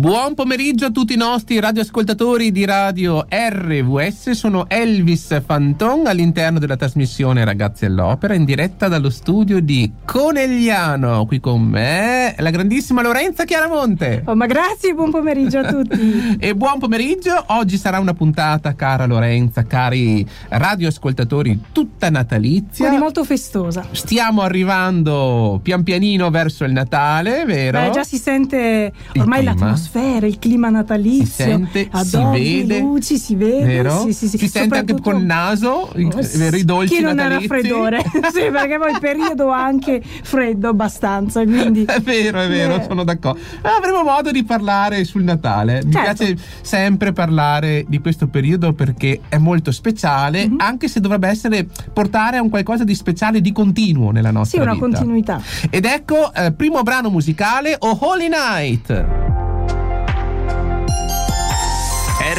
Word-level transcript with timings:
Buon 0.00 0.32
pomeriggio 0.32 0.86
a 0.86 0.90
tutti 0.90 1.12
i 1.12 1.18
nostri 1.18 1.60
radioascoltatori 1.60 2.50
di 2.50 2.64
radio 2.64 3.26
RVS. 3.28 4.30
Sono 4.30 4.64
Elvis 4.66 5.42
Fanton 5.44 6.06
all'interno 6.06 6.58
della 6.58 6.76
trasmissione 6.76 7.44
Ragazzi 7.44 7.84
all'Opera 7.84 8.32
in 8.32 8.46
diretta 8.46 8.88
dallo 8.88 9.10
studio 9.10 9.60
di 9.60 9.92
Conegliano. 10.06 11.26
Qui 11.26 11.38
con 11.38 11.60
me 11.60 12.34
la 12.38 12.48
grandissima 12.48 13.02
Lorenza 13.02 13.44
Chiaramonte. 13.44 14.22
Oh, 14.24 14.34
ma 14.34 14.46
grazie, 14.46 14.94
buon 14.94 15.10
pomeriggio 15.10 15.58
a 15.58 15.70
tutti. 15.70 16.38
e 16.40 16.54
buon 16.54 16.78
pomeriggio. 16.78 17.44
Oggi 17.48 17.76
sarà 17.76 17.98
una 17.98 18.14
puntata, 18.14 18.74
cara 18.74 19.04
Lorenza, 19.04 19.64
cari 19.64 20.26
radioascoltatori, 20.48 21.64
tutta 21.72 22.08
natalizia. 22.08 22.86
Quindi 22.86 22.96
molto 22.96 23.22
festosa. 23.22 23.84
Stiamo 23.90 24.40
arrivando 24.40 25.60
pian 25.62 25.82
pianino 25.82 26.30
verso 26.30 26.64
il 26.64 26.72
Natale, 26.72 27.44
vero? 27.44 27.82
Beh, 27.82 27.90
già 27.90 28.02
si 28.02 28.16
sente 28.16 28.90
ormai 29.14 29.44
la 29.44 29.88
l'atmosfera, 29.92 30.26
il 30.26 30.38
clima 30.38 30.68
natalizio. 30.70 31.24
Si 31.26 31.32
sente, 31.42 31.88
adobbi, 31.90 32.38
si 32.44 32.60
vede. 32.64 32.78
luci, 32.80 33.18
si 33.18 33.34
vede. 33.34 33.64
Vero? 33.64 34.02
Sì, 34.04 34.12
sì, 34.12 34.28
sì. 34.28 34.38
Si 34.38 34.48
sente 34.48 34.78
anche 34.78 35.00
col 35.00 35.22
naso, 35.22 35.90
i, 35.96 36.08
vero, 36.36 36.56
i 36.56 36.64
dolci 36.64 36.94
Chi 36.96 37.00
non 37.02 37.16
natalizi. 37.16 37.44
ha 37.44 37.54
raffreddore? 37.54 37.98
sì, 38.32 38.50
perché 38.50 38.78
poi 38.78 38.92
il 38.92 38.98
periodo 39.00 39.50
anche 39.50 40.02
freddo 40.22 40.68
abbastanza, 40.68 41.42
quindi... 41.44 41.84
È 41.90 42.00
vero, 42.00 42.40
è 42.40 42.48
vero, 42.48 42.76
Eh. 42.76 42.82
sono 42.86 43.04
d'accordo. 43.04 43.40
Avremo 43.62 44.02
modo 44.02 44.30
di 44.30 44.44
parlare 44.44 45.04
sul 45.04 45.22
Natale. 45.22 45.82
Mi 45.84 45.92
Certo. 45.92 46.24
piace 46.24 46.36
sempre 46.62 47.12
parlare 47.12 47.84
di 47.88 47.98
questo 48.00 48.28
periodo 48.28 48.72
perché 48.72 49.20
è 49.28 49.38
molto 49.38 49.72
speciale, 49.72 50.48
Mhm. 50.48 50.56
anche 50.60 50.88
se 50.88 51.00
dovrebbe 51.00 51.28
essere 51.28 51.66
portare 51.92 52.36
a 52.36 52.42
un 52.42 52.48
qualcosa 52.48 52.84
di 52.84 52.94
speciale 52.94 53.40
di 53.40 53.52
continuo 53.52 54.10
nella 54.10 54.28
Sì, 54.28 54.34
nostra 54.34 54.62
una 54.62 54.72
vita. 54.74 54.84
continuità. 54.86 55.42
Ed 55.70 55.84
ecco, 55.84 56.32
eh, 56.32 56.52
primo 56.52 56.82
brano 56.82 57.10
musicale, 57.10 57.76
O 57.78 57.96
Holy 58.00 58.28
Night. 58.28 59.29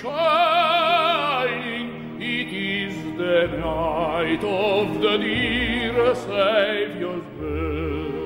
Shining. 0.00 1.88
It 2.20 2.52
is 2.52 2.94
the 3.16 3.46
night 3.58 4.42
of 4.44 5.00
the 5.00 5.16
dear 5.18 6.14
Savior's 6.14 7.24
birth. 7.38 8.20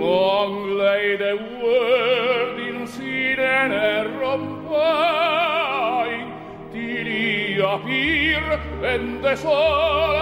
Long 0.00 0.54
lay 0.76 1.16
the 1.16 1.36
world 1.62 2.60
in 2.60 2.86
sin 2.86 3.38
and 3.38 3.72
error 3.72 4.38
pine, 4.68 6.30
till 6.72 7.06
he 7.06 7.58
appear 7.58 8.44
and 8.84 9.24
the 9.24 9.36
soul 9.36 10.15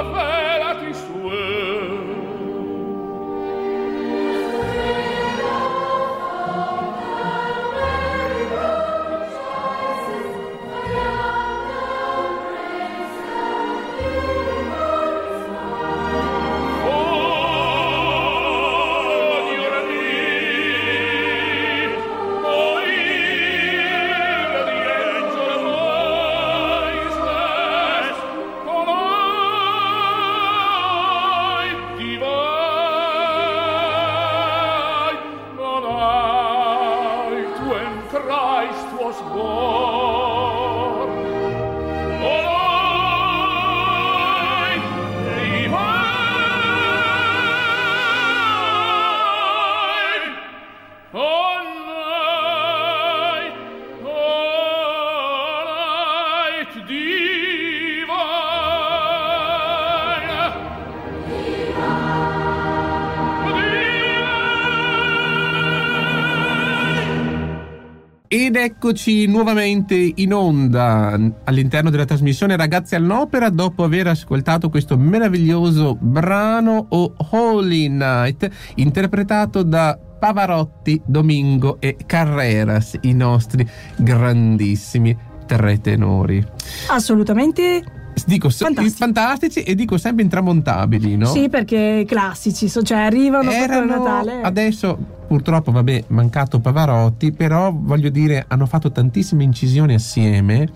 Ed 68.44 68.56
eccoci 68.56 69.26
nuovamente 69.26 69.94
in 70.16 70.34
onda 70.34 71.18
all'interno 71.44 71.88
della 71.88 72.04
trasmissione 72.04 72.56
Ragazzi 72.58 72.94
all'Opera 72.94 73.48
dopo 73.48 73.84
aver 73.84 74.08
ascoltato 74.08 74.68
questo 74.68 74.98
meraviglioso 74.98 75.96
brano 75.98 76.84
o 76.91 77.14
Holy 77.30 77.88
Night 77.88 78.46
interpretato 78.74 79.62
da 79.62 79.98
Pavarotti, 80.18 81.00
Domingo 81.06 81.78
e 81.80 81.96
Carreras, 82.04 82.98
i 83.00 83.14
nostri 83.14 83.66
grandissimi 83.96 85.16
tre 85.46 85.80
tenori. 85.80 86.46
Assolutamente 86.88 87.82
Dico 88.26 88.48
Fantastici. 88.48 88.96
fantastici 88.96 89.62
e 89.62 89.74
dico 89.74 89.98
sempre 89.98 90.22
intramontabili, 90.22 91.16
no? 91.16 91.26
Sì, 91.26 91.48
perché 91.48 92.04
classici, 92.06 92.68
so- 92.68 92.82
cioè 92.82 92.98
arrivano 92.98 93.50
Erano 93.50 93.86
Natale. 93.96 94.41
adesso 94.42 95.23
purtroppo 95.26 95.72
vabbè 95.72 96.04
mancato 96.09 96.60
Pavarotti 96.60 97.32
però 97.32 97.72
voglio 97.74 98.09
dire 98.10 98.44
hanno 98.48 98.66
fatto 98.66 98.91
tantissime 98.92 99.42
incisioni 99.44 99.94
assieme 99.94 100.68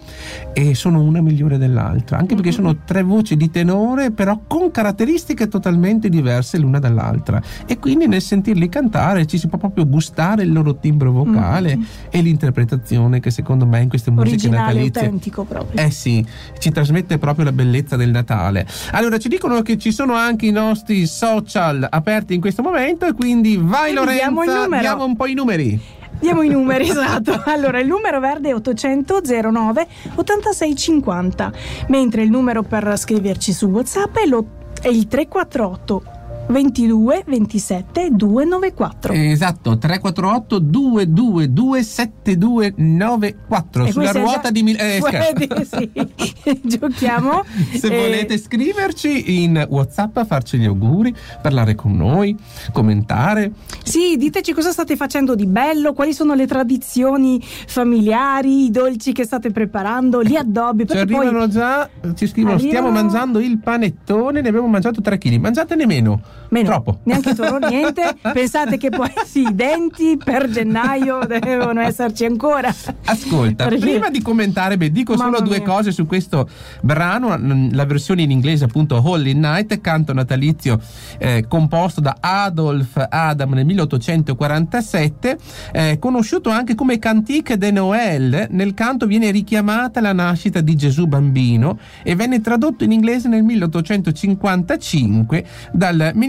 e 0.52 0.74
sono 0.74 1.02
una 1.02 1.20
migliore 1.20 1.58
dell'altra 1.58 2.16
anche 2.18 2.34
perché 2.34 2.46
Mm-hmm. 2.48 2.56
sono 2.56 2.78
tre 2.86 3.02
voci 3.02 3.36
di 3.36 3.50
tenore 3.50 4.10
però 4.10 4.40
con 4.46 4.70
caratteristiche 4.70 5.48
totalmente 5.48 6.08
diverse 6.08 6.56
l'una 6.58 6.78
dall'altra 6.78 7.40
e 7.66 7.78
quindi 7.78 8.06
nel 8.06 8.22
sentirli 8.22 8.68
cantare 8.70 9.26
ci 9.26 9.36
si 9.38 9.48
può 9.48 9.58
proprio 9.58 9.86
gustare 9.86 10.42
il 10.44 10.52
loro 10.52 10.76
timbro 10.76 11.12
vocale 11.12 11.76
Mhm. 11.76 11.86
e 12.10 12.20
l'interpretazione 12.22 13.20
che 13.20 13.30
secondo 13.30 13.66
me 13.66 13.80
in 13.82 13.88
queste 13.88 14.10
musiche 14.10 14.30
Originale, 14.48 14.62
natalizie 14.64 15.00
autentico 15.02 15.44
proprio. 15.44 15.80
eh 15.84 15.90
sì, 15.90 16.24
ci 16.58 16.70
trasmette 16.70 17.18
proprio 17.18 17.44
la 17.44 17.52
bellezza 17.52 17.96
del 17.96 18.10
Natale. 18.10 18.66
Allora, 18.92 19.18
ci 19.18 19.28
dicono 19.28 19.60
che 19.62 19.76
ci 19.76 19.92
sono 19.92 20.14
anche 20.14 20.46
i 20.46 20.50
nostri 20.50 21.06
social 21.06 21.86
aperti 21.90 22.34
in 22.34 22.40
questo 22.40 22.62
momento 22.62 23.06
e 23.06 23.12
quindi 23.12 23.56
vai 23.60 23.90
E 23.90 23.94
Lorenza, 23.94 24.30
vediamo 24.40 24.60
il 24.62 24.64
numero. 24.64 24.80
diamo 24.82 25.04
un 25.04 25.16
po' 25.16 25.26
i 25.26 25.34
numeri. 25.34 25.80
Diamo 26.20 26.42
i 26.42 26.48
numeri, 26.48 26.88
esatto. 26.90 27.42
Allora, 27.44 27.78
il 27.78 27.86
numero 27.86 28.18
verde 28.20 28.50
è 28.50 28.54
800 28.54 29.20
09 29.50 29.86
86 30.16 30.76
50, 30.76 31.52
mentre 31.88 32.22
il 32.22 32.30
numero 32.30 32.62
per 32.62 32.92
scriverci 32.96 33.52
su 33.52 33.66
WhatsApp 33.66 34.16
è, 34.16 34.26
lo- 34.26 34.46
è 34.82 34.88
il 34.88 35.06
348 35.06 36.02
22 36.48 37.24
27 37.26 38.08
294. 38.12 39.12
Esatto, 39.12 39.76
348 39.78 40.58
222 40.58 41.82
7294 41.82 43.84
E 43.84 43.92
sulla 43.92 44.12
ruota 44.12 44.50
di 44.50 44.62
Mil- 44.62 44.78
eh, 44.78 45.00
sì. 45.68 45.90
Giochiamo. 46.64 47.44
Se 47.78 47.86
Eh, 47.88 48.06
volete 48.06 48.38
scriverci 48.38 49.42
in 49.42 49.66
WhatsApp 49.68 50.20
farci 50.24 50.56
gli 50.58 50.64
auguri, 50.64 51.14
parlare 51.42 51.74
con 51.74 51.94
noi, 51.96 52.34
commentare, 52.72 53.52
Sì, 53.84 54.16
diteci 54.16 54.52
cosa 54.54 54.70
state 54.72 54.96
facendo 54.96 55.34
di 55.34 55.44
bello, 55.46 55.92
quali 55.92 56.14
sono 56.14 56.32
le 56.34 56.46
tradizioni 56.46 57.40
familiari, 57.42 58.64
i 58.64 58.70
dolci 58.70 59.12
che 59.12 59.24
state 59.24 59.50
preparando, 59.50 60.22
gli 60.22 60.36
addobbi. 60.36 60.86
Ci 60.86 60.96
arrivano 60.96 61.46
già, 61.48 61.88
ci 62.14 62.26
scrivono, 62.26 62.58
stiamo 62.58 62.86
Arrivano- 62.88 63.02
mangiando 63.02 63.38
il 63.38 63.58
panettone, 63.58 64.40
ne 64.40 64.48
abbiamo 64.48 64.66
mangiato 64.68 65.00
3 65.02 65.18
kg, 65.18 65.34
mangiatene 65.36 65.84
meno. 65.86 66.20
Meno, 66.50 66.68
Troppo. 66.68 67.00
neanche 67.04 67.34
toro 67.34 67.58
niente. 67.58 68.16
Pensate 68.32 68.78
che 68.78 68.88
poi 68.88 69.10
sì, 69.26 69.42
i 69.42 69.54
denti 69.54 70.16
per 70.22 70.48
gennaio 70.48 71.20
devono 71.26 71.80
esserci 71.80 72.24
ancora. 72.24 72.74
Ascolta, 73.04 73.66
Perché- 73.66 73.80
prima 73.80 74.08
di 74.08 74.22
commentare, 74.22 74.76
beh, 74.76 74.90
dico 74.90 75.14
Mamma 75.14 75.36
solo 75.36 75.48
due 75.48 75.58
mia. 75.58 75.66
cose 75.66 75.92
su 75.92 76.06
questo 76.06 76.48
brano, 76.80 77.36
mm, 77.36 77.70
la 77.72 77.84
versione 77.84 78.22
in 78.22 78.30
inglese 78.30 78.64
appunto 78.64 79.00
Holy 79.02 79.34
Night, 79.34 79.80
canto 79.80 80.12
natalizio 80.14 80.80
eh, 81.18 81.44
composto 81.48 82.00
da 82.00 82.16
Adolf 82.20 83.04
Adam 83.08 83.52
nel 83.52 83.66
1847, 83.66 85.38
eh, 85.72 85.96
conosciuto 85.98 86.50
anche 86.50 86.74
come 86.74 86.98
Cantique 86.98 87.58
de 87.58 87.70
Noël, 87.70 88.46
nel 88.50 88.74
canto 88.74 89.06
viene 89.06 89.30
richiamata 89.30 90.00
la 90.00 90.12
nascita 90.12 90.60
di 90.60 90.76
Gesù 90.76 91.06
bambino 91.06 91.78
e 92.02 92.14
venne 92.14 92.40
tradotto 92.40 92.84
in 92.84 92.92
inglese 92.92 93.28
nel 93.28 93.42
1855 93.42 95.44
dal 95.72 96.12
ministro 96.14 96.27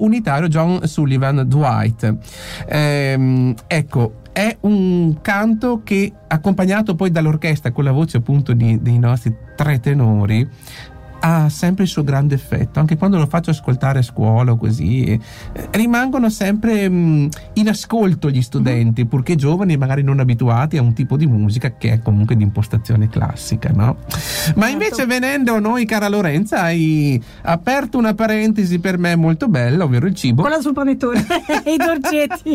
unitario 0.00 0.48
John 0.48 0.86
Sullivan 0.86 1.44
Dwight. 1.46 2.16
Ehm, 2.68 3.54
ecco, 3.66 4.22
è 4.32 4.56
un 4.60 5.18
canto 5.22 5.82
che 5.82 6.12
accompagnato 6.28 6.94
poi 6.94 7.10
dall'orchestra 7.10 7.72
con 7.72 7.84
la 7.84 7.92
voce 7.92 8.18
appunto 8.18 8.52
di- 8.52 8.80
dei 8.82 8.98
nostri 8.98 9.34
tre 9.56 9.80
tenori 9.80 10.46
ha 11.26 11.48
sempre 11.48 11.84
il 11.84 11.90
suo 11.90 12.04
grande 12.04 12.34
effetto 12.34 12.78
anche 12.78 12.96
quando 12.96 13.18
lo 13.18 13.26
faccio 13.26 13.50
ascoltare 13.50 13.98
a 13.98 14.02
scuola 14.02 14.52
o 14.52 14.56
così 14.56 15.04
eh, 15.04 15.20
rimangono 15.72 16.30
sempre 16.30 16.88
mh, 16.88 17.28
in 17.54 17.68
ascolto 17.68 18.30
gli 18.30 18.42
studenti 18.42 19.06
purché 19.06 19.34
giovani 19.34 19.72
e 19.72 19.76
magari 19.76 20.02
non 20.02 20.20
abituati 20.20 20.76
a 20.76 20.82
un 20.82 20.92
tipo 20.92 21.16
di 21.16 21.26
musica 21.26 21.72
che 21.76 21.92
è 21.94 22.02
comunque 22.02 22.36
di 22.36 22.44
impostazione 22.44 23.08
classica 23.08 23.70
no? 23.70 23.96
ma 24.54 24.68
invece 24.68 25.04
venendo 25.06 25.54
a 25.54 25.58
noi 25.58 25.84
cara 25.84 26.08
Lorenza 26.08 26.60
hai 26.62 27.20
aperto 27.42 27.98
una 27.98 28.14
parentesi 28.14 28.78
per 28.78 28.98
me 28.98 29.16
molto 29.16 29.48
bella 29.48 29.84
ovvero 29.84 30.06
il 30.06 30.14
cibo 30.14 30.42
Quella 30.42 30.60
sul 30.60 30.74
panettone 30.74 31.26
e 31.64 31.72
i 31.72 31.76
dolcetti. 31.76 32.52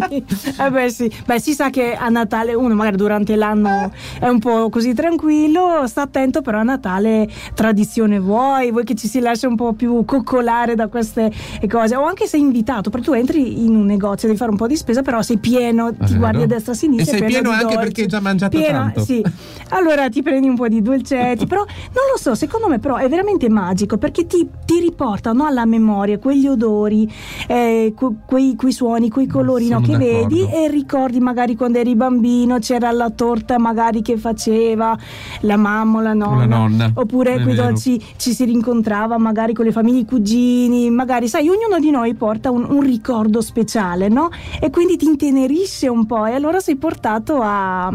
Eh 0.62 0.70
beh, 0.70 0.90
sì. 0.90 1.12
Beh, 1.26 1.40
si 1.40 1.54
sa 1.54 1.70
che 1.70 1.96
a 1.96 2.10
Natale 2.10 2.54
uno 2.54 2.74
magari 2.74 2.98
durante 2.98 3.36
l'anno 3.36 3.92
è 4.20 4.28
un 4.28 4.40
po' 4.40 4.70
così 4.70 4.94
tranquillo, 4.94 5.86
sta 5.88 6.04
attento 6.04 6.42
però 6.42 6.60
a 6.60 6.64
Natale 6.64 7.28
tradizione 7.54 8.20
vuoi, 8.20 8.61
vuoi 8.70 8.84
che 8.84 8.94
ci 8.94 9.08
si 9.08 9.20
lascia 9.20 9.48
un 9.48 9.56
po' 9.56 9.74
più 9.74 10.04
coccolare 10.06 10.76
da 10.76 10.88
queste 10.88 11.32
cose 11.68 11.96
o 11.96 12.06
anche 12.06 12.28
sei 12.28 12.42
invitato, 12.42 12.90
perché 12.90 13.06
tu 13.08 13.14
entri 13.14 13.64
in 13.64 13.76
un 13.76 13.86
negozio 13.86 14.28
devi 14.28 14.38
fare 14.38 14.52
un 14.52 14.58
po' 14.58 14.68
di 14.68 14.76
spesa, 14.76 15.02
però 15.02 15.22
sei 15.22 15.38
pieno, 15.38 15.92
ti 15.92 15.98
vero. 16.00 16.18
guardi 16.18 16.44
a 16.44 16.48
destra 16.48 16.74
e 16.74 16.76
a 16.76 16.78
sinistra. 16.78 17.16
E 17.16 17.20
sei 17.20 17.28
pieno 17.28 17.50
di 17.50 17.56
anche 17.56 17.64
dolci. 17.64 17.80
perché 17.80 18.02
hai 18.02 18.08
già 18.08 18.20
mangiato 18.20 18.58
Pieno, 18.58 18.78
tanto. 18.78 19.04
Sì. 19.04 19.24
Allora 19.70 20.10
ti 20.10 20.22
prendi 20.22 20.48
un 20.48 20.56
po' 20.56 20.68
di 20.68 20.82
dolcetti, 20.82 21.48
però 21.48 21.62
non 21.64 22.04
lo 22.12 22.18
so, 22.20 22.36
secondo 22.36 22.68
me 22.68 22.80
però 22.80 22.98
è 22.98 23.08
veramente 23.08 23.50
magico 23.50 23.98
perché 23.98 24.28
ti, 24.28 24.48
ti 24.66 24.80
riportano 24.80 25.46
alla 25.46 25.66
memoria 25.66 26.20
quegli 26.20 26.48
odori, 26.48 27.12
eh, 27.48 27.94
que- 27.96 28.16
quei, 28.26 28.56
quei 28.56 28.72
suoni, 28.74 29.10
quei 29.10 29.28
colori 29.28 29.70
no, 29.70 29.80
che 29.82 29.94
d'accordo. 29.98 30.28
vedi 30.28 30.48
e 30.52 30.68
ricordi 30.70 31.20
magari 31.20 31.56
quando 31.56 31.80
eri 31.80 31.96
bambino 31.96 32.60
c'era 32.60 32.92
la 32.92 33.10
torta 33.10 33.58
magari 33.58 34.02
che 34.02 34.18
faceva 34.18 34.98
la 35.42 35.58
mamma 35.58 36.00
o 36.00 36.02
la 36.02 36.14
nonna, 36.14 36.46
la 36.46 36.46
nonna, 36.46 36.92
oppure 36.94 37.36
è 37.36 37.42
quei 37.42 37.56
vero. 37.56 37.68
dolci 37.68 38.04
ci 38.18 38.34
si 38.34 38.44
rincontrava 38.52 39.18
magari 39.18 39.54
con 39.54 39.66
le 39.66 39.72
famiglie, 39.72 40.00
i 40.00 40.06
cugini, 40.06 40.90
magari 40.90 41.28
sai, 41.28 41.48
ognuno 41.50 41.80
di 41.80 41.90
noi 41.92 42.14
porta 42.14 42.52
un, 42.52 42.66
un 42.70 42.82
ricordo 42.82 43.42
speciale, 43.42 44.08
no? 44.10 44.30
E 44.60 44.70
quindi 44.70 44.98
ti 44.98 45.06
intenerisce 45.06 45.88
un 45.88 46.06
po' 46.06 46.26
e 46.26 46.34
allora 46.34 46.60
sei 46.60 46.76
portato 46.76 47.40
a, 47.42 47.92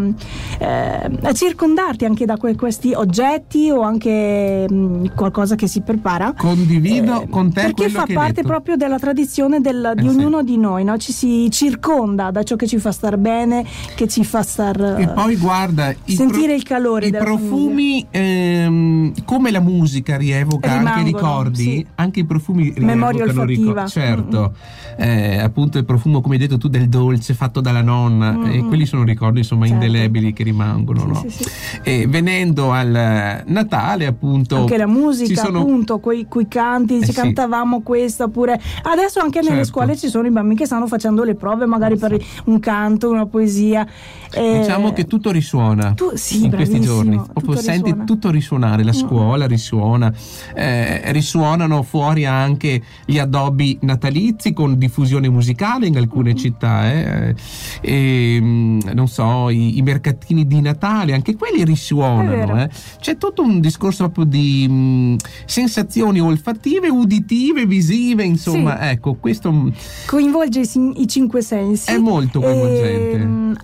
eh, 0.59 1.11
a 1.23 1.33
circondarti 1.33 2.05
anche 2.05 2.25
da 2.25 2.37
que- 2.37 2.55
questi 2.57 2.93
oggetti 2.95 3.71
o 3.71 3.81
anche 3.83 4.67
mh, 4.69 5.15
qualcosa 5.15 5.55
che 5.57 5.67
si 5.67 5.83
prepara. 5.83 6.33
condivido 6.37 7.23
Eh, 7.23 7.29
con 7.29 7.53
te 7.53 7.63
perché 7.63 7.89
fa 7.91 8.05
parte 8.13 8.43
proprio 8.43 8.77
della 8.77 8.99
tradizione 8.99 9.61
del- 9.61 9.93
di 9.97 10.07
Eh, 10.07 10.11
sì. 10.11 10.17
ognuno 10.17 10.43
di 10.43 10.57
noi, 10.57 10.85
no? 10.85 10.97
ci 10.97 11.13
si 11.13 11.49
circonda 11.51 12.31
da 12.31 12.43
ciò 12.43 12.57
che 12.57 12.67
ci 12.67 12.79
fa 12.79 12.93
star 12.93 13.17
bene, 13.19 13.65
che 13.95 14.09
ci 14.09 14.25
fa 14.25 14.43
star 14.43 14.81
E 14.99 15.09
poi 15.09 15.37
guarda, 15.37 15.93
sentire 16.05 16.47
pro- 16.47 16.55
il 16.55 16.63
calore 16.63 17.07
i 17.07 17.11
profumi, 17.11 18.07
ehm, 18.11 19.13
come 19.25 19.51
la 19.51 19.61
musica 19.61 20.17
rievoca 20.17 20.46
anche 20.55 20.69
Rimangono, 20.79 21.05
ricordi, 21.05 21.63
sì. 21.63 21.87
anche 21.97 22.21
i 22.21 22.25
profumi 22.25 22.73
Memoria 22.79 23.25
olfattiva. 23.25 23.45
ricordi. 23.85 23.91
Certo, 23.91 24.55
eh, 24.97 25.39
appunto 25.39 25.79
il 25.79 25.85
profumo, 25.85 26.21
come 26.21 26.35
hai 26.35 26.41
detto 26.41 26.59
tu, 26.59 26.69
del 26.69 26.89
dolce 26.89 27.35
fatto 27.35 27.61
dalla 27.61 27.83
nonna, 27.83 28.33
Mm, 28.33 28.45
e 28.47 28.63
mm. 28.63 28.69
quelli 28.69 28.87
sono 28.87 29.05
ricordi 29.05 29.39
insomma 29.39 29.67
Certo. 29.67 29.85
indelebili 29.85 30.33
che 30.33 30.43
rimangono. 30.45 31.01
Sì, 31.01 31.07
no? 31.07 31.25
sì. 31.29 31.45
E 31.83 32.07
venendo 32.07 32.73
al 32.73 33.43
Natale, 33.47 34.07
appunto, 34.07 34.57
anche 34.57 34.77
la 34.77 34.87
musica, 34.87 35.43
sono- 35.43 35.61
appunto, 35.61 35.99
quei, 35.99 36.27
quei 36.29 36.49
canti, 36.49 36.97
Eh 36.99 37.01
ci 37.07 37.13
sì. 37.13 37.21
cantavamo 37.21 37.81
questa, 37.83 38.25
oppure 38.25 38.61
adesso 38.83 39.21
anche 39.21 39.41
nelle 39.41 39.57
Certo. 39.57 39.71
scuole 39.71 39.97
ci 39.97 40.09
sono 40.09 40.27
i 40.27 40.31
bambini 40.31 40.57
che 40.57 40.67
stanno 40.67 40.87
facendo 40.87 41.23
le 41.25 41.35
prove, 41.35 41.67
magari 41.67 41.97
per 41.97 42.17
un 42.47 42.59
canto, 42.61 43.11
una 43.11 43.27
poesia. 43.27 43.87
Eh, 44.33 44.59
Diciamo 44.61 44.93
che 44.93 45.05
tutto 45.07 45.31
risuona 45.31 45.93
tu- 45.95 46.15
sì, 46.15 46.45
in 46.45 46.51
questi 46.51 46.81
giorni, 46.81 47.17
tutto 47.35 47.57
senti 47.57 47.85
risuona. 47.91 48.05
tutto 48.05 48.31
risuonare, 48.31 48.83
la 48.85 48.91
Mm. 48.91 48.95
scuola 49.07 49.47
risuona, 49.47 50.13
eh, 50.55 51.13
risuonano 51.13 51.83
fuori 51.83 52.27
anche 52.27 52.83
gli 53.05 53.19
addobbi 53.19 53.79
natalizi 53.83 54.53
con 54.53 54.77
diffusione 54.79 55.29
musicale 55.29 55.87
in 55.87 55.97
alcune 55.97 56.33
Mm. 56.33 56.37
città, 56.37 56.91
eh, 56.93 57.35
e, 57.81 58.39
mm, 58.41 58.81
non 58.95 59.09
so, 59.09 59.49
i, 59.51 59.79
i 59.79 59.83
mercatini 59.83 60.47
di 60.47 60.61
Natale, 60.61 61.15
anche 61.15 61.37
quelli 61.37 61.65
risuonano, 61.65 62.63
eh. 62.63 62.71
c'è 63.01 63.17
tutto 63.17 63.43
un 63.43 63.61
discorso 63.61 64.05
proprio 64.05 64.25
di 64.25 64.67
mm, 64.69 65.15
sensazioni 65.47 66.21
olfattive, 66.21 66.89
uditive, 66.89 67.65
visive, 67.67 68.25
insomma, 68.25 68.77
Sì. 68.81 68.89
ecco, 68.89 69.15
questo 69.15 69.53
mm, 69.53 69.69
coinvolge 70.07 70.61
i, 70.61 70.93
i 71.03 71.09
cinque 71.09 71.43
sensi. 71.43 71.91
è 71.91 71.99
molto 71.99 72.41
coinvolgente. 72.41 73.17
Ehm, 73.17 73.57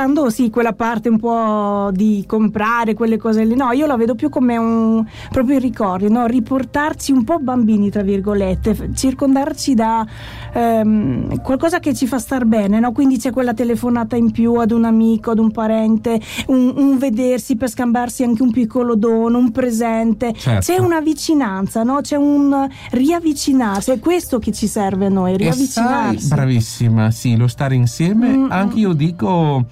lasciando 0.00 0.30
sì 0.30 0.48
quella 0.50 0.72
parte 0.72 1.08
un 1.10 1.18
po' 1.18 1.90
di 1.92 2.24
comprare 2.26 2.94
quelle 2.94 3.18
cose 3.18 3.44
lì 3.44 3.54
no 3.54 3.70
io 3.72 3.86
la 3.86 3.96
vedo 3.96 4.14
più 4.14 4.30
come 4.30 4.56
un 4.56 5.04
proprio 5.30 5.56
il 5.56 5.60
ricordo 5.60 6.08
no? 6.08 6.26
riportarci 6.26 7.12
un 7.12 7.24
po' 7.24 7.38
bambini, 7.38 7.90
tra 7.90 8.02
virgolette, 8.02 8.90
circondarci 8.94 9.74
da 9.74 10.06
ehm, 10.52 11.40
qualcosa 11.42 11.78
che 11.80 11.94
ci 11.94 12.06
fa 12.06 12.18
star 12.18 12.44
bene, 12.44 12.80
no? 12.80 12.92
quindi 12.92 13.18
c'è 13.18 13.30
quella 13.30 13.52
telefonata 13.54 14.16
in 14.16 14.30
più 14.30 14.54
ad 14.54 14.70
un 14.70 14.84
amico, 14.84 15.30
ad 15.32 15.38
un 15.38 15.50
parente, 15.50 16.20
un, 16.46 16.72
un 16.76 16.98
vedersi 16.98 17.56
per 17.56 17.68
scambiarsi 17.68 18.22
anche 18.22 18.42
un 18.42 18.50
piccolo 18.52 18.94
dono, 18.94 19.38
un 19.38 19.50
presente, 19.50 20.32
Certo. 20.34 20.72
c'è 20.72 20.78
una 20.78 21.00
vicinanza, 21.00 21.82
no? 21.82 22.00
c'è 22.00 22.16
un 22.16 22.68
riavvicinarsi, 22.92 23.90
è 23.92 23.98
questo 23.98 24.38
che 24.38 24.52
ci 24.52 24.66
serve 24.66 25.06
a 25.06 25.10
noi, 25.10 25.32
E 25.32 25.34
sai, 25.34 25.42
riavvicinarsi. 25.42 26.28
bravissima, 26.28 27.10
sì, 27.10 27.36
lo 27.36 27.46
stare 27.48 27.74
insieme, 27.74 28.28
Mm, 28.30 28.50
anche 28.50 28.76
mm. 28.76 28.78
io 28.78 28.92
dico 28.92 29.64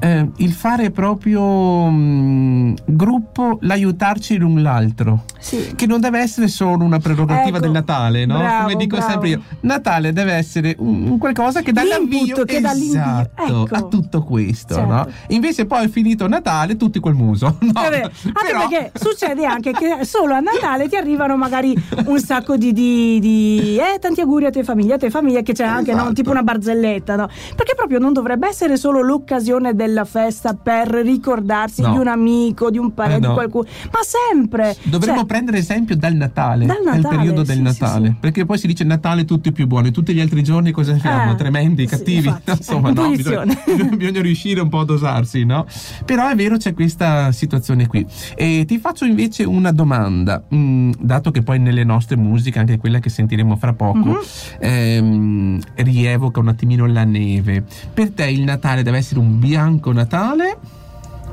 eh, 0.00 0.28
il 0.36 0.52
fare 0.52 0.90
proprio 0.90 1.88
mm, 1.90 2.74
gruppo, 2.86 3.58
l'aiutarci 3.62 4.36
l'un 4.36 4.62
l'altro. 4.62 5.24
Sì. 5.38 5.74
Che 5.76 5.86
non 5.86 6.00
deve 6.00 6.18
essere 6.20 6.48
solo 6.48 6.82
una 6.84 6.98
prerogativa 6.98 7.56
Ecco, 7.58 7.58
del 7.60 7.70
Natale, 7.70 8.26
no? 8.26 8.38
bravo, 8.38 8.62
Come 8.64 8.76
dico 8.76 8.96
bravo. 8.96 9.10
sempre 9.10 9.28
io, 9.30 9.42
Natale 9.60 10.12
deve 10.12 10.32
essere 10.32 10.74
un, 10.78 11.08
un 11.08 11.18
qualcosa 11.18 11.62
che 11.62 11.72
dà 11.72 11.84
l'avvio 11.84 12.44
che 12.44 12.56
esatto, 12.56 13.64
ecco. 13.64 13.74
a 13.74 13.82
tutto 13.82 14.22
questo, 14.22 14.74
Certo. 14.74 14.90
no? 14.90 15.06
Invece 15.28 15.66
poi 15.66 15.86
finito 15.88 16.26
Natale 16.26 16.76
tutti 16.76 16.98
col 17.00 17.14
muso. 17.14 17.58
No, 17.66 17.72
beh, 17.72 18.02
anche 18.02 18.12
però- 18.46 18.68
perché 18.68 18.92
succede 18.98 19.44
anche 19.44 19.72
che 19.72 20.04
solo 20.04 20.34
a 20.34 20.40
Natale 20.40 20.88
ti 20.88 20.96
arrivano 20.96 21.36
magari 21.36 21.74
un 22.06 22.18
sacco 22.20 22.56
di, 22.56 22.72
di, 22.72 23.18
di- 23.20 23.76
eh, 23.76 23.98
tanti 23.98 24.20
auguri 24.22 24.46
a 24.46 24.50
te 24.50 24.64
famiglia, 24.64 24.94
a 24.94 24.98
te 24.98 25.10
famiglia, 25.10 25.42
che 25.42 25.52
c'è 25.52 25.64
anche 25.64 25.92
no, 25.92 25.98
Esatto. 25.98 26.12
tipo 26.14 26.30
una 26.30 26.42
barzelletta, 26.42 27.16
no? 27.16 27.28
Perché 27.54 27.74
proprio 27.74 27.98
non 27.98 28.12
dovrebbe 28.12 28.48
essere 28.48 28.76
solo 28.76 29.02
l'occasione 29.02 29.74
della 29.86 30.04
festa 30.04 30.54
per 30.54 30.88
ricordarsi 30.88 31.80
No. 31.82 31.92
di 31.92 31.98
un 31.98 32.08
amico, 32.08 32.70
di 32.70 32.78
un 32.78 32.92
parente, 32.94 33.24
Eh 33.24 33.28
no. 33.28 33.28
di 33.28 33.34
qualcuno, 33.34 33.64
ma 33.92 33.98
sempre. 34.02 34.76
Dovremmo 34.82 35.18
Cioè, 35.18 35.26
prendere 35.26 35.58
esempio 35.58 35.96
dal 35.96 36.14
Natale, 36.14 36.66
Dal 36.66 36.82
Natale, 36.84 37.16
periodo 37.16 37.42
del 37.42 37.46
sì, 37.46 37.52
sì, 37.56 37.62
Natale, 37.62 38.06
sì. 38.08 38.16
perché 38.20 38.44
poi 38.44 38.58
si 38.58 38.66
dice 38.66 38.84
Natale 38.84 39.24
tutti 39.24 39.52
più 39.52 39.66
buoni, 39.66 39.90
tutti 39.90 40.12
gli 40.14 40.20
altri 40.20 40.42
giorni 40.42 40.70
cosa 40.72 40.98
siamo? 40.98 41.32
Eh, 41.32 41.34
Tremendi, 41.36 41.86
sì, 41.86 41.96
cattivi, 41.96 42.32
insomma 42.46 42.90
no, 42.90 43.10
bisogna, 43.14 43.54
bisogna 43.96 44.20
riuscire 44.22 44.60
un 44.60 44.68
po' 44.68 44.80
a 44.80 44.84
dosarsi, 44.84 45.44
no? 45.44 45.66
Però 46.04 46.28
è 46.28 46.34
vero 46.34 46.56
c'è 46.56 46.74
questa 46.74 47.30
situazione 47.32 47.86
qui. 47.86 48.04
E 48.34 48.64
ti 48.66 48.78
faccio 48.78 49.04
invece 49.04 49.44
una 49.44 49.70
domanda, 49.72 50.42
mm, 50.54 50.92
dato 50.98 51.30
che 51.30 51.42
poi 51.42 51.58
nelle 51.58 51.84
nostre 51.84 52.16
musiche, 52.16 52.58
anche 52.58 52.78
quella 52.78 52.98
che 52.98 53.08
sentiremo 53.10 53.56
fra 53.56 53.72
poco, 53.72 53.98
Mhm. 53.98 54.18
ehm, 54.60 55.60
rievoca 55.76 56.40
un 56.40 56.48
attimino 56.48 56.86
la 56.86 57.04
neve. 57.04 57.64
Per 57.92 58.10
te 58.10 58.26
il 58.28 58.42
Natale 58.42 58.82
deve 58.82 58.98
essere 58.98 59.20
un 59.20 59.38
bianco 59.38 59.74
Natale 59.92 60.58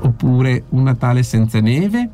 oppure 0.00 0.64
un 0.70 0.82
Natale 0.82 1.22
senza 1.22 1.60
neve? 1.60 2.08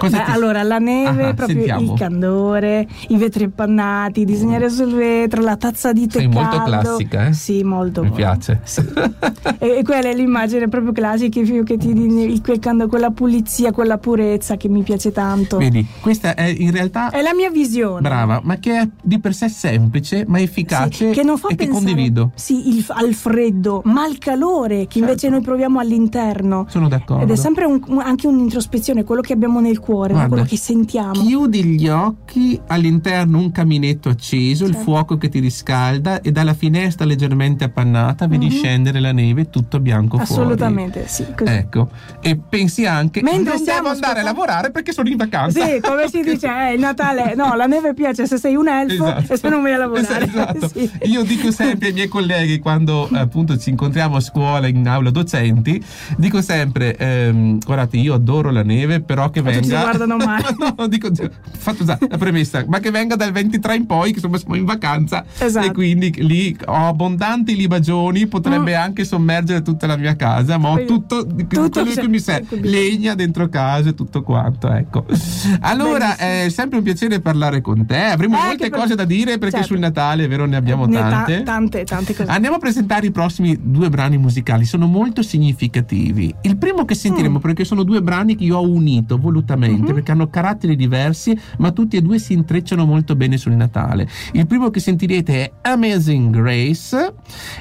Beh, 0.00 0.08
ti- 0.08 0.16
allora, 0.30 0.62
la 0.62 0.78
neve, 0.78 1.26
Ah, 1.28 1.34
proprio 1.34 1.56
sentiamo. 1.58 1.92
il 1.92 1.98
candore, 1.98 2.86
i 3.08 3.16
vetri 3.16 3.44
appannati, 3.44 4.24
disegnare 4.24 4.70
sul 4.70 4.92
vetro, 4.94 5.42
la 5.42 5.56
tazza 5.56 5.92
di 5.92 6.06
tè 6.06 6.18
Sei 6.20 6.28
molto 6.28 6.56
caldo. 6.56 6.70
classica, 6.80 7.26
eh? 7.28 7.32
Sì, 7.32 7.62
molto. 7.62 8.02
Mi 8.02 8.08
molto. 8.08 8.22
piace. 8.22 8.60
E, 9.58 9.78
e 9.78 9.82
quella 9.82 10.08
è 10.08 10.14
l'immagine 10.14 10.68
proprio 10.68 10.92
classica, 10.92 11.40
che 11.40 11.76
ti 11.76 11.92
quella 12.88 13.10
pulizia, 13.10 13.72
quella 13.72 13.98
purezza 13.98 14.56
che 14.56 14.68
mi 14.68 14.82
piace 14.82 15.12
tanto. 15.12 15.58
Vedi, 15.58 15.86
questa 16.00 16.34
è 16.34 16.44
in 16.56 16.70
realtà 16.70 17.10
È 17.10 17.20
la 17.22 17.34
mia 17.34 17.50
visione. 17.50 18.00
brava, 18.00 18.40
ma 18.42 18.56
che 18.58 18.78
è 18.78 18.88
di 19.02 19.18
per 19.18 19.34
sé 19.34 19.48
semplice, 19.48 20.24
ma 20.26 20.40
efficace 20.40 21.08
Sì, 21.08 21.14
che 21.14 21.22
non 21.22 21.36
fa 21.38 21.48
e 21.48 21.54
che 21.56 21.66
pensare 21.66 21.84
condivido. 21.84 22.30
sì, 22.34 22.68
il- 22.76 22.84
al 22.88 23.12
freddo, 23.14 23.82
ma 23.84 24.02
al 24.02 24.18
calore 24.18 24.86
che 24.86 24.98
invece 24.98 25.18
Certo. 25.20 25.36
noi 25.36 25.44
proviamo 25.44 25.78
all'interno. 25.78 26.66
Sono 26.68 26.88
d'accordo. 26.88 27.24
Ed 27.24 27.30
è 27.30 27.36
sempre 27.36 27.64
un- 27.64 27.80
anche 28.02 28.26
un'introspezione, 28.26 29.04
quello 29.04 29.20
che 29.20 29.32
abbiamo 29.32 29.60
nel 29.60 29.69
cuore, 29.78 30.08
no? 30.12 30.18
Guarda, 30.18 30.28
quello 30.34 30.44
che 30.48 30.56
sentiamo. 30.56 31.12
Chiudi 31.12 31.64
gli 31.64 31.88
occhi, 31.88 32.60
all'interno 32.66 33.38
un 33.38 33.52
caminetto 33.52 34.08
acceso, 34.08 34.64
il 34.64 34.70
Certo. 34.72 34.84
fuoco 34.84 35.16
che 35.18 35.28
ti 35.28 35.38
riscalda 35.38 36.20
e 36.20 36.32
dalla 36.32 36.54
finestra 36.54 37.04
leggermente 37.06 37.64
appannata 37.64 38.26
vedi 38.26 38.46
Mhm. 38.46 38.50
scendere 38.52 39.00
la 39.00 39.12
neve 39.12 39.50
tutto 39.50 39.78
bianco 39.80 40.18
fuori. 40.18 40.32
Assolutamente, 40.42 41.06
sì. 41.06 41.24
Ecco, 41.44 41.90
e 42.20 42.36
pensi 42.36 42.86
anche 42.86 43.22
Mentre 43.22 43.54
non 43.54 43.64
devo 43.64 43.88
andare 43.88 44.20
a 44.20 44.22
lavorare 44.22 44.70
perché 44.70 44.92
sono 44.92 45.08
in 45.08 45.16
vacanza. 45.16 45.64
Sì, 45.64 45.80
come 45.80 46.08
si 46.08 46.22
dice, 46.22 46.46
eh, 46.70 46.74
il 46.74 46.80
Natale, 46.80 47.34
no, 47.34 47.54
la 47.54 47.66
neve 47.66 47.94
piace 47.94 48.26
se 48.26 48.38
sei 48.38 48.54
un 48.56 48.68
elfo 48.68 49.04
Esatto. 49.04 49.32
e 49.32 49.36
se 49.36 49.48
non 49.48 49.62
vai 49.62 49.74
a 49.74 49.78
lavorare. 49.78 50.24
Esatto. 50.30 50.68
Sì. 50.80 50.88
Io 51.04 51.22
dico 51.24 51.50
sempre 51.50 51.88
ai 51.88 51.92
miei 51.92 52.08
colleghi 52.08 52.58
quando 52.58 53.08
appunto 53.12 53.56
ci 53.58 53.70
incontriamo 53.70 54.16
a 54.16 54.20
scuola 54.20 54.66
in 54.68 54.86
aula 54.86 55.10
docenti, 55.10 55.82
dico 56.16 56.40
sempre 56.40 56.96
ehm, 56.96 57.58
guardate 57.64 57.96
io 57.96 58.14
adoro 58.14 58.50
la 58.50 58.62
neve 58.62 59.00
però 59.00 59.30
che 59.30 59.42
Ma 59.42 59.50
venga 59.60 59.76
si 59.76 59.82
guardano 59.82 60.16
male. 60.24 60.56
no, 60.76 60.86
dico 60.86 61.08
fatto 61.58 61.84
già 61.84 61.98
la 62.08 62.16
premessa 62.18 62.64
ma 62.66 62.78
che 62.80 62.90
venga 62.90 63.16
dal 63.16 63.32
23 63.32 63.74
in 63.76 63.86
poi 63.86 64.10
che 64.10 64.16
insomma 64.16 64.38
siamo 64.38 64.54
in 64.56 64.64
vacanza 64.64 65.24
Esatto. 65.38 65.66
e 65.66 65.72
quindi 65.72 66.12
lì 66.18 66.56
ho 66.66 66.88
abbondanti 66.88 67.54
libagioni 67.56 68.26
potrebbe 68.26 68.72
Mm. 68.76 68.80
anche 68.80 69.04
sommergere 69.04 69.62
tutta 69.62 69.86
la 69.86 69.96
mia 69.96 70.14
casa 70.16 70.58
ma 70.58 70.70
ho 70.70 70.84
tutto, 70.84 71.26
tutto 71.26 71.70
quello 71.82 71.92
cui 71.94 72.08
mi 72.08 72.18
serve 72.20 72.60
legna 72.60 73.14
dentro 73.14 73.48
casa 73.48 73.90
e 73.90 73.94
tutto 73.94 74.22
quanto 74.22 74.70
ecco 74.72 75.04
allora 75.60 76.14
Bellissimo. 76.16 76.44
è 76.44 76.48
sempre 76.50 76.78
un 76.78 76.84
piacere 76.84 77.20
parlare 77.20 77.60
con 77.60 77.84
te 77.86 77.96
avremo 77.96 78.36
Eh, 78.36 78.40
molte 78.42 78.64
che 78.64 78.70
per- 78.70 78.78
cose 78.80 78.94
da 78.94 79.04
dire 79.04 79.38
perché 79.38 79.56
certo. 79.58 79.66
sul 79.74 79.78
Natale 79.78 80.26
vero 80.28 80.46
ne 80.46 80.56
abbiamo 80.56 80.86
Ne 80.86 80.98
ta- 80.98 81.08
tante 81.08 81.42
tante, 81.42 81.84
tante 81.84 82.14
cose. 82.14 82.30
Andiamo 82.30 82.56
a 82.56 82.58
presentare 82.58 83.06
i 83.06 83.10
prossimi 83.10 83.56
due 83.60 83.88
brani 83.90 84.18
musicali, 84.18 84.64
sono 84.64 84.86
molto 84.86 85.22
significativi. 85.22 86.34
Il 86.42 86.56
primo 86.56 86.84
che 86.84 86.94
sentiremo, 86.94 87.38
Mm. 87.38 87.40
perché 87.42 87.64
sono 87.64 87.82
due 87.82 88.02
brani 88.02 88.36
che 88.36 88.44
io 88.44 88.56
ho 88.58 88.68
unito 88.68 89.16
volutamente, 89.18 89.48
Mhm. 89.56 89.94
perché 89.94 90.12
hanno 90.12 90.28
caratteri 90.28 90.76
diversi, 90.76 91.38
ma 91.58 91.70
tutti 91.72 91.96
e 91.96 92.02
due 92.02 92.18
si 92.18 92.32
intrecciano 92.32 92.84
molto 92.84 93.16
bene 93.16 93.36
sul 93.36 93.52
Natale. 93.52 94.08
Il 94.32 94.46
primo 94.46 94.70
che 94.70 94.80
sentirete 94.80 95.44
è 95.44 95.52
Amazing 95.62 96.34
Grace 96.34 97.14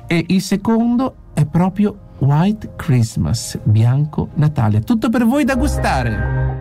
e 0.08 0.25
il 0.27 0.41
secondo 0.41 1.15
è 1.34 1.46
proprio 1.46 2.08
White 2.19 2.74
Christmas, 2.75 3.58
bianco 3.63 4.29
Natale. 4.36 4.81
Tutto 4.81 5.10
per 5.10 5.25
voi 5.25 5.43
da 5.43 5.55
gustare. 5.55 6.60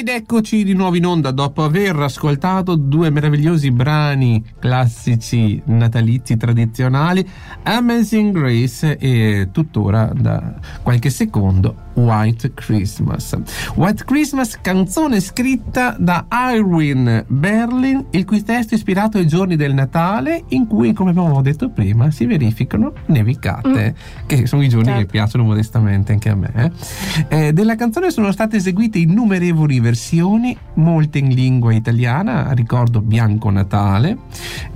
Ed 0.00 0.08
eccoci 0.08 0.64
di 0.64 0.72
nuovo 0.72 0.96
in 0.96 1.04
onda 1.04 1.30
dopo 1.30 1.62
aver 1.62 1.94
ascoltato 1.96 2.74
due 2.74 3.10
meravigliosi 3.10 3.70
brani 3.70 4.42
classici 4.58 5.60
natalizi 5.66 6.38
tradizionali, 6.38 7.28
Amazing 7.64 8.32
Grace 8.32 8.96
e 8.96 9.48
tuttora 9.52 10.10
da 10.14 10.54
qualche 10.82 11.10
secondo 11.10 11.88
White 11.94 12.54
Christmas. 12.54 13.36
White 13.74 14.04
Christmas, 14.04 14.60
canzone 14.60 15.20
scritta 15.20 15.96
da 15.98 16.26
Irwin 16.30 17.24
Berlin, 17.26 18.06
il 18.10 18.24
cui 18.24 18.42
testo 18.42 18.74
è 18.74 18.76
ispirato 18.76 19.18
ai 19.18 19.26
giorni 19.26 19.56
del 19.56 19.74
Natale, 19.74 20.44
in 20.48 20.66
cui, 20.66 20.92
come 20.92 21.10
abbiamo 21.10 21.40
detto 21.42 21.70
prima, 21.70 22.10
si 22.10 22.26
verificano 22.26 22.92
nevicate, 23.06 23.94
mm. 23.94 24.26
che 24.26 24.46
sono 24.46 24.62
i 24.62 24.68
giorni 24.68 24.86
certo. 24.86 25.00
che 25.00 25.06
piacciono 25.06 25.44
modestamente 25.44 26.12
anche 26.12 26.28
a 26.28 26.34
me. 26.34 26.72
Eh, 27.28 27.52
della 27.52 27.74
canzone 27.74 28.10
sono 28.10 28.32
state 28.32 28.56
eseguite 28.56 28.98
innumerevoli 28.98 29.80
versioni, 29.80 30.56
molte 30.74 31.18
in 31.18 31.28
lingua 31.28 31.72
italiana, 31.72 32.52
ricordo 32.52 33.00
Bianco 33.00 33.50
Natale. 33.50 34.16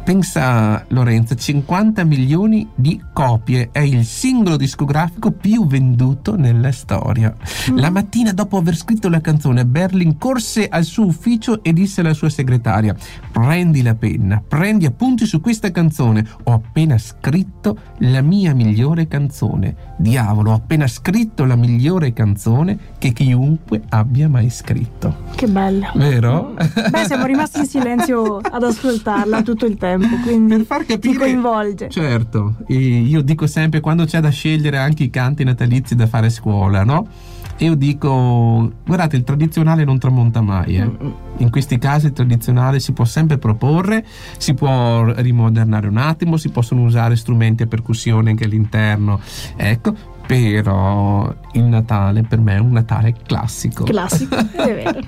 Pensa 0.02 0.84
Lorenzo, 0.88 1.34
50 1.34 2.04
milioni 2.04 2.68
di 2.74 3.00
copie, 3.12 3.70
è 3.72 3.80
il 3.80 4.04
singolo 4.04 4.56
discografico 4.56 5.30
più 5.30 5.66
venduto 5.66 6.36
nella 6.36 6.72
storia 6.72 7.03
storia. 7.04 7.34
Mm. 7.70 7.78
La 7.78 7.90
mattina 7.90 8.32
dopo 8.32 8.56
aver 8.56 8.76
scritto 8.76 9.08
la 9.08 9.20
canzone, 9.20 9.66
Berlin 9.66 10.16
corse 10.16 10.66
al 10.68 10.84
suo 10.84 11.04
ufficio 11.04 11.62
e 11.62 11.72
disse 11.72 12.00
alla 12.00 12.14
sua 12.14 12.30
segretaria: 12.30 12.96
Prendi 13.30 13.82
la 13.82 13.94
penna, 13.94 14.42
prendi 14.46 14.86
appunti 14.86 15.26
su 15.26 15.40
questa 15.40 15.70
canzone. 15.70 16.26
Ho 16.44 16.52
appena 16.52 16.96
scritto 16.96 17.76
la 17.98 18.22
mia 18.22 18.54
migliore 18.54 19.06
canzone. 19.06 19.92
Diavolo, 19.98 20.52
ho 20.52 20.54
appena 20.54 20.86
scritto 20.86 21.44
la 21.44 21.56
migliore 21.56 22.12
canzone 22.12 22.78
che 22.98 23.12
chiunque 23.12 23.82
abbia 23.90 24.28
mai 24.28 24.48
scritto. 24.50 25.32
Che 25.34 25.46
bella. 25.46 25.92
Vero? 25.94 26.54
Beh, 26.54 27.04
siamo 27.06 27.26
rimasti 27.26 27.60
in 27.60 27.66
silenzio 27.66 28.38
ad 28.38 28.62
ascoltarla 28.62 29.42
tutto 29.42 29.66
il 29.66 29.76
tempo, 29.76 30.16
quindi 30.22 30.56
per 30.56 30.64
far 30.64 30.86
capire, 30.86 31.12
ti 31.12 31.18
coinvolge. 31.18 31.88
Certo, 31.90 32.56
io 32.68 33.20
dico 33.22 33.46
sempre 33.46 33.80
quando 33.80 34.04
c'è 34.04 34.20
da 34.20 34.30
scegliere 34.30 34.78
anche 34.78 35.04
i 35.04 35.10
canti 35.10 35.44
natalizi 35.44 35.94
da 35.94 36.06
fare 36.06 36.26
a 36.26 36.30
scuola, 36.30 36.84
no? 36.84 36.93
E 37.56 37.66
io 37.66 37.76
dico, 37.76 38.72
guardate, 38.84 39.16
il 39.16 39.22
tradizionale 39.22 39.84
non 39.84 39.98
tramonta 39.98 40.40
mai. 40.40 40.76
Eh. 40.76 40.90
In 41.38 41.50
questi 41.50 41.78
casi 41.78 42.06
il 42.06 42.12
tradizionale 42.12 42.80
si 42.80 42.92
può 42.92 43.04
sempre 43.04 43.38
proporre, 43.38 44.04
si 44.38 44.54
può 44.54 45.04
rimodernare 45.12 45.86
un 45.86 45.96
attimo, 45.96 46.36
si 46.36 46.50
possono 46.50 46.82
usare 46.82 47.14
strumenti 47.14 47.62
a 47.62 47.66
percussione 47.66 48.30
anche 48.30 48.44
all'interno. 48.44 49.20
Ecco, 49.56 49.94
però 50.26 51.32
il 51.52 51.62
Natale 51.62 52.22
per 52.22 52.40
me 52.40 52.56
è 52.56 52.58
un 52.58 52.72
Natale 52.72 53.14
classico. 53.24 53.84
Classico, 53.84 54.36
è 54.36 54.74
vero. 54.74 55.00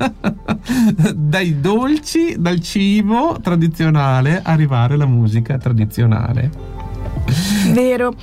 Dai 1.14 1.60
dolci, 1.60 2.36
dal 2.38 2.60
cibo 2.60 3.38
tradizionale, 3.40 4.40
arrivare 4.44 4.94
alla 4.94 5.06
musica 5.06 5.58
tradizionale. 5.58 6.50
Vero. 7.72 8.14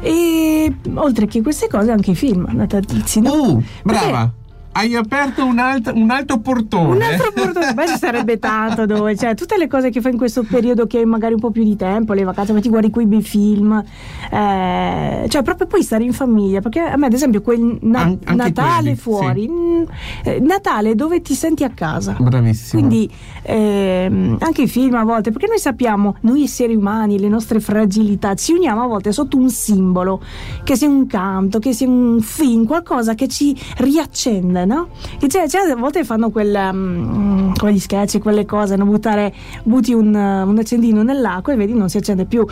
E 0.00 0.74
oltre 0.94 1.26
che 1.26 1.42
queste 1.42 1.68
cose, 1.68 1.90
anche 1.90 2.12
i 2.12 2.14
film 2.14 2.46
natalizi. 2.52 3.20
No? 3.20 3.32
Uh, 3.32 3.62
brava! 3.82 4.32
Hai 4.70 4.94
aperto 4.94 5.44
un, 5.44 5.58
alt- 5.58 5.90
un, 5.92 6.08
altro 6.10 6.38
portone. 6.38 6.94
Un 6.94 7.02
altro 7.02 7.32
portone, 7.32 7.74
beh, 7.74 7.88
ci 7.88 7.96
sarebbe 7.98 8.38
tanto 8.38 8.86
dove, 8.86 9.16
cioè, 9.16 9.34
tutte 9.34 9.56
le 9.58 9.66
cose 9.66 9.90
che 9.90 10.00
fai 10.00 10.12
in 10.12 10.18
questo 10.18 10.44
periodo 10.44 10.86
che 10.86 10.98
hai 10.98 11.04
magari 11.04 11.34
un 11.34 11.40
po' 11.40 11.50
più 11.50 11.64
di 11.64 11.74
tempo, 11.74 12.12
le 12.12 12.22
vacanze, 12.22 12.52
ma 12.52 12.60
ti 12.60 12.68
guardi 12.68 12.90
quei 12.90 13.06
bei 13.06 13.20
film, 13.20 13.82
eh, 14.30 15.26
cioè 15.28 15.42
proprio 15.42 15.66
poi 15.66 15.82
stare 15.82 16.04
in 16.04 16.12
famiglia, 16.12 16.60
perché 16.60 16.78
a 16.78 16.96
me 16.96 17.06
ad 17.06 17.12
esempio 17.12 17.42
quel 17.42 17.78
na- 17.80 18.02
An- 18.02 18.36
Natale 18.36 18.80
quelli, 18.82 18.96
fuori, 18.96 19.42
sì. 19.42 19.48
mh, 19.48 19.86
eh, 20.22 20.40
Natale 20.40 20.94
dove 20.94 21.22
ti 21.22 21.34
senti 21.34 21.64
a 21.64 21.70
casa. 21.70 22.14
Bravissimo. 22.16 22.80
Quindi 22.80 23.10
ehm, 23.48 24.36
anche 24.40 24.62
i 24.62 24.68
film 24.68 24.94
a 24.94 25.04
volte, 25.04 25.30
perché 25.30 25.46
noi 25.46 25.58
sappiamo, 25.58 26.16
noi 26.20 26.42
esseri 26.42 26.74
umani, 26.74 27.18
le 27.18 27.28
nostre 27.28 27.60
fragilità, 27.60 28.34
ci 28.34 28.52
uniamo 28.52 28.82
a 28.82 28.86
volte 28.86 29.12
sotto 29.12 29.36
un 29.36 29.48
simbolo, 29.48 30.20
che 30.64 30.76
sia 30.76 30.88
un 30.88 31.06
canto, 31.06 31.58
che 31.58 31.72
sia 31.72 31.88
un 31.88 32.20
film, 32.20 32.66
qualcosa 32.66 33.14
che 33.14 33.28
ci 33.28 33.56
riaccende 33.78 34.64
no? 34.64 34.88
Che 35.18 35.28
cioè, 35.28 35.48
cioè, 35.48 35.70
a 35.70 35.76
volte 35.76 36.04
fanno 36.04 36.30
quel, 36.30 36.54
um, 36.72 37.54
quegli 37.54 37.78
sketch, 37.78 38.18
quelle 38.18 38.44
cose, 38.44 38.76
no? 38.76 38.84
Buttare, 38.84 39.32
butti 39.64 39.92
un, 39.92 40.14
un 40.14 40.58
accendino 40.58 41.02
nell'acqua 41.02 41.52
e 41.52 41.56
vedi 41.56 41.74
non 41.74 41.88
si 41.88 41.96
accende 41.96 42.26
più 42.26 42.44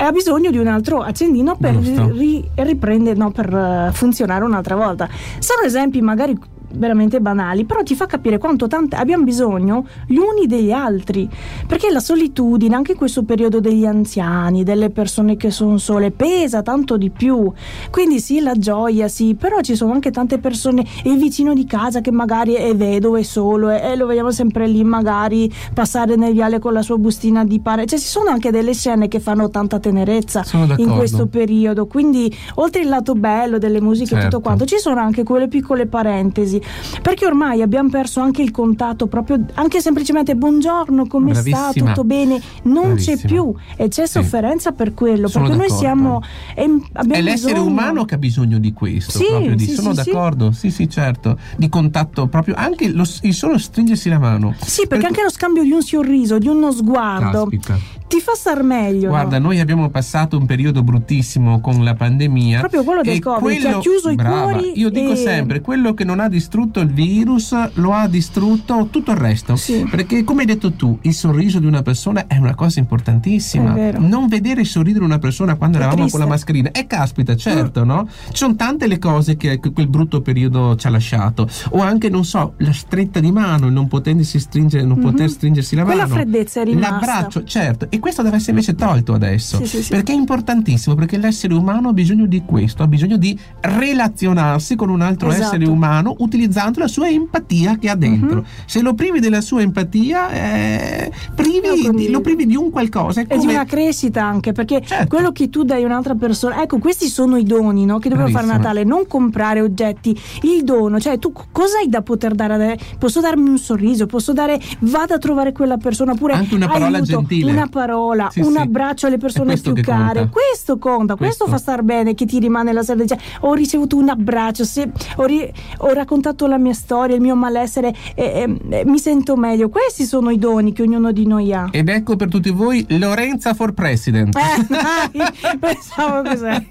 e 0.00 0.04
ha 0.04 0.12
bisogno 0.12 0.50
di 0.50 0.56
un 0.56 0.66
altro 0.66 1.02
accendino 1.02 1.56
per 1.56 1.74
ri- 1.74 2.42
riprendere, 2.54 3.18
no, 3.18 3.30
per 3.32 3.52
uh, 3.52 3.92
funzionare 3.92 4.44
un'altra 4.44 4.74
volta. 4.74 5.06
Sono 5.38 5.60
esempi 5.62 6.00
magari 6.00 6.38
veramente 6.72 7.20
banali, 7.20 7.64
però 7.64 7.82
ti 7.82 7.94
fa 7.94 8.06
capire 8.06 8.38
quanto 8.38 8.66
tante 8.66 8.96
abbiamo 8.96 9.24
bisogno 9.24 9.86
gli 10.06 10.16
uni 10.16 10.46
degli 10.46 10.72
altri, 10.72 11.28
perché 11.66 11.90
la 11.90 12.00
solitudine, 12.00 12.74
anche 12.74 12.92
in 12.92 12.98
questo 12.98 13.22
periodo 13.22 13.60
degli 13.60 13.84
anziani, 13.84 14.62
delle 14.62 14.90
persone 14.90 15.36
che 15.36 15.50
sono 15.50 15.78
sole, 15.78 16.10
pesa 16.10 16.62
tanto 16.62 16.96
di 16.96 17.10
più. 17.10 17.50
Quindi 17.90 18.20
sì, 18.20 18.40
la 18.40 18.54
gioia, 18.54 19.08
sì, 19.08 19.34
però 19.34 19.60
ci 19.60 19.74
sono 19.74 19.92
anche 19.92 20.10
tante 20.10 20.38
persone, 20.38 20.84
il 21.04 21.18
vicino 21.18 21.54
di 21.54 21.64
casa 21.64 22.00
che 22.00 22.10
magari 22.10 22.54
è 22.54 22.74
vedovo, 22.74 23.16
è 23.16 23.22
solo 23.22 23.70
e, 23.70 23.96
lo 23.96 24.06
vediamo 24.06 24.30
sempre 24.30 24.66
lì 24.66 24.82
magari 24.84 25.52
passare 25.74 26.16
nel 26.16 26.32
viale 26.32 26.58
con 26.58 26.72
la 26.72 26.82
sua 26.82 26.96
bustina 26.96 27.44
di 27.44 27.60
pane, 27.60 27.86
cioè 27.86 27.98
ci 27.98 28.06
sono 28.06 28.30
anche 28.30 28.50
delle 28.50 28.74
scene 28.74 29.08
che 29.08 29.20
fanno 29.20 29.50
tanta 29.50 29.78
tenerezza 29.78 30.44
in 30.76 30.90
questo 30.96 31.26
periodo, 31.26 31.86
quindi 31.86 32.34
oltre 32.56 32.82
il 32.82 32.88
lato 32.88 33.14
bello 33.14 33.58
delle 33.58 33.80
musiche 33.80 34.14
e 34.14 34.20
certo. 34.20 34.28
tutto 34.28 34.40
quanto, 34.40 34.64
ci 34.64 34.78
sono 34.78 35.00
anche 35.00 35.22
quelle 35.22 35.48
piccole 35.48 35.86
parentesi 35.86 36.59
perché 37.02 37.26
ormai 37.26 37.62
abbiamo 37.62 37.88
perso 37.88 38.20
anche 38.20 38.42
il 38.42 38.50
contatto 38.50 39.06
proprio, 39.06 39.44
anche 39.54 39.80
semplicemente 39.80 40.34
buongiorno, 40.34 41.06
come 41.06 41.34
sta, 41.34 41.70
tutto 41.72 42.04
bene, 42.04 42.40
non 42.64 42.94
c'è 42.96 43.14
Bravissima. 43.16 43.26
più 43.28 43.54
e 43.76 43.88
c'è 43.88 44.06
Sì. 44.06 44.12
sofferenza 44.12 44.72
per 44.72 44.94
quello, 44.94 45.28
Sono 45.28 45.44
perché 45.46 45.58
noi 45.58 45.68
d'accordo. 45.68 45.86
siamo... 45.86 46.22
e 46.54 46.62
abbiamo 46.92 47.14
È 47.20 47.22
l'essere 47.22 47.52
bisogno- 47.54 47.70
umano 47.70 48.04
che 48.04 48.14
ha 48.14 48.18
bisogno 48.18 48.58
di 48.58 48.72
questo. 48.72 49.18
Sì, 49.18 49.24
proprio 49.28 49.54
di, 49.54 49.64
sì, 49.66 49.74
sono 49.74 49.92
d'accordo, 49.94 50.52
sì. 50.52 50.70
sì, 50.70 50.88
certo. 50.88 51.38
Di 51.56 51.68
contatto 51.68 52.26
proprio, 52.28 52.54
anche 52.56 52.88
lo- 52.90 53.04
il 53.22 53.34
solo 53.34 53.58
stringersi 53.58 54.08
la 54.08 54.18
mano. 54.18 54.54
Sì, 54.60 54.86
perché 54.86 54.96
Per- 54.98 55.06
anche 55.06 55.22
lo 55.22 55.30
scambio 55.30 55.62
di 55.62 55.70
un 55.72 55.82
sorriso, 55.82 56.38
di 56.38 56.48
uno 56.48 56.70
sguardo, 56.72 57.46
Caspita. 57.46 57.78
Ti 58.10 58.20
fa 58.20 58.34
star 58.34 58.64
meglio. 58.64 59.08
Guarda, 59.08 59.38
no? 59.38 59.46
noi 59.46 59.60
abbiamo 59.60 59.88
passato 59.88 60.36
un 60.36 60.44
periodo 60.44 60.82
bruttissimo 60.82 61.60
con 61.60 61.84
la 61.84 61.94
pandemia. 61.94 62.58
Proprio 62.58 62.82
quello 62.82 63.02
del 63.02 63.20
Covid, 63.20 63.60
che 63.60 63.68
ha 63.68 63.78
chiuso 63.78 64.10
i 64.10 64.16
brava, 64.16 64.50
cuori 64.50 64.72
Io 64.80 64.90
dico 64.90 65.12
e- 65.12 65.16
sempre: 65.16 65.60
quello 65.60 65.94
che 65.94 66.02
non 66.02 66.18
ha 66.18 66.28
distrutto 66.28 66.80
il 66.80 66.88
virus 66.88 67.54
lo 67.74 67.92
ha 67.92 68.08
distrutto 68.08 68.88
tutto 68.90 69.12
il 69.12 69.16
resto. 69.16 69.54
Sì. 69.54 69.86
Perché, 69.88 70.24
come 70.24 70.40
hai 70.40 70.46
detto 70.46 70.72
tu, 70.72 70.98
il 71.02 71.14
sorriso 71.14 71.60
di 71.60 71.66
una 71.66 71.82
persona 71.82 72.26
è 72.26 72.36
una 72.36 72.56
cosa 72.56 72.80
importantissima. 72.80 73.74
Non 73.98 74.26
vedere 74.26 74.64
sorridere 74.64 75.04
una 75.04 75.18
persona 75.20 75.54
quando 75.54 75.76
È 75.78 75.80
eravamo 75.82 76.00
triste. 76.02 76.18
con 76.18 76.26
la 76.26 76.32
mascherina. 76.32 76.70
E 76.72 76.86
caspita, 76.88 77.36
certo, 77.36 77.84
no? 77.84 78.08
Ci 78.30 78.36
sono 78.36 78.56
tante 78.56 78.88
le 78.88 78.98
cose 78.98 79.36
che 79.36 79.60
quel 79.60 79.86
brutto 79.86 80.20
periodo 80.20 80.74
ci 80.74 80.88
ha 80.88 80.90
lasciato. 80.90 81.48
O 81.70 81.80
anche, 81.80 82.08
non 82.08 82.24
so, 82.24 82.54
la 82.56 82.72
stretta 82.72 83.20
di 83.20 83.30
mano, 83.30 83.66
il 83.66 83.72
non 83.72 83.86
potendosi 83.86 84.40
stringere, 84.40 84.82
non 84.82 84.98
Mhm. 84.98 85.04
poter 85.04 85.30
stringersi 85.30 85.76
la 85.76 85.84
Quella 85.84 86.02
mano. 86.02 86.14
freddezza 86.14 86.60
è 86.60 86.64
rimasta. 86.64 86.90
L'abbraccio, 86.90 87.44
certo. 87.44 87.86
E 87.88 87.98
questo 88.00 88.22
deve 88.22 88.36
essere 88.36 88.52
invece 88.52 88.74
tolto 88.74 89.12
adesso. 89.12 89.58
Sì, 89.58 89.66
sì, 89.66 89.82
sì. 89.82 89.90
Perché 89.90 90.12
è 90.12 90.16
importantissimo, 90.16 90.94
perché 90.94 91.16
l'essere 91.18 91.54
umano 91.54 91.90
ha 91.90 91.92
bisogno 91.92 92.26
di 92.26 92.42
questo, 92.44 92.82
ha 92.82 92.86
bisogno 92.86 93.16
di 93.16 93.38
relazionarsi 93.60 94.76
con 94.76 94.88
un 94.88 95.00
altro 95.00 95.28
Esatto. 95.30 95.44
essere 95.56 95.66
umano 95.68 96.14
utilizzando 96.18 96.78
la 96.80 96.88
sua 96.88 97.08
empatia 97.08 97.76
che 97.78 97.88
ha 97.88 97.94
dentro. 97.96 98.40
Mhm. 98.40 98.44
Se 98.66 98.80
lo 98.80 98.94
privi 98.94 99.20
della 99.20 99.40
sua 99.40 99.62
empatia, 99.62 100.30
eh, 100.30 101.12
privi- 101.34 101.82
condivido. 101.82 102.12
lo 102.12 102.20
privi 102.20 102.46
di 102.46 102.56
un 102.56 102.70
qualcosa. 102.70 103.20
È 103.20 103.24
E 103.24 103.34
di 103.34 103.38
come- 103.38 103.54
una 103.54 103.64
crescita 103.64 104.24
anche, 104.24 104.52
perché 104.52 104.80
Certo. 104.84 105.06
quello 105.08 105.32
che 105.32 105.50
tu 105.50 105.64
dai 105.64 105.82
a 105.82 105.86
un'altra 105.86 106.14
persona, 106.14 106.62
ecco, 106.62 106.78
questi 106.78 107.08
sono 107.08 107.36
i 107.36 107.44
doni 107.44 107.84
no? 107.84 107.98
che 107.98 108.08
dobbiamo 108.08 108.30
fare 108.30 108.44
a. 108.44 108.48
Natale, 108.50 108.82
non 108.84 109.06
comprare 109.06 109.60
oggetti, 109.60 110.16
il 110.42 110.64
dono, 110.64 110.98
cioè 110.98 111.18
tu 111.18 111.30
co- 111.32 111.46
cosa 111.52 111.78
hai 111.78 111.88
da 111.88 112.02
poter 112.02 112.34
dare? 112.34 112.72
a? 112.72 112.76
Posso 112.98 113.20
darmi 113.20 113.48
un 113.48 113.58
sorriso, 113.58 114.06
posso 114.06 114.32
dare, 114.32 114.58
vado 114.80 115.14
a 115.14 115.18
trovare 115.18 115.52
quella 115.52 115.76
persona, 115.76 116.12
oppure 116.12 116.32
Anche 116.34 116.54
una 116.54 116.66
parola 116.66 116.96
aiuto, 116.96 117.18
gentile. 117.18 117.50
una 117.52 117.66
parola, 117.68 117.89
Sì, 118.30 118.40
un 118.40 118.52
sì. 118.52 118.58
abbraccio 118.58 119.06
alle 119.06 119.18
persone 119.18 119.56
più 119.56 119.74
care, 119.74 120.20
conta. 120.20 120.28
questo 120.30 120.78
conta, 120.78 121.14
questo, 121.16 121.44
Questo. 121.44 121.48
fa 121.48 121.56
star 121.58 121.82
bene, 121.82 122.14
che 122.14 122.24
ti 122.26 122.38
rimane 122.38 122.72
la 122.72 122.82
sera, 122.82 123.00
dice, 123.02 123.18
ho 123.40 123.54
ricevuto 123.54 123.96
un 123.96 124.08
abbraccio, 124.08 124.64
se 124.64 124.90
ho, 125.16 125.24
ri- 125.24 125.50
ho 125.78 125.92
raccontato 125.92 126.46
la 126.46 126.58
mia 126.58 126.72
storia, 126.72 127.14
il 127.16 127.20
mio 127.22 127.34
malessere, 127.36 127.94
e, 128.14 128.24
e- 128.68 128.78
e 128.80 128.84
mi 128.86 128.98
sento 128.98 129.36
meglio, 129.36 129.68
questi 129.68 130.04
sono 130.04 130.30
i 130.30 130.38
doni 130.38 130.72
che 130.72 130.82
ognuno 130.82 131.12
di 131.12 131.26
noi 131.26 131.52
ha. 131.52 131.68
Ed 131.70 131.88
ecco 131.88 132.16
per 132.16 132.28
tutti 132.28 132.50
voi 132.50 132.84
Lorenza 132.98 133.54
for 133.54 133.72
President. 133.72 134.34
Eh, 134.36 134.66
dai, 134.68 135.58
pensavo 135.58 136.22
cos'è. 136.28 136.62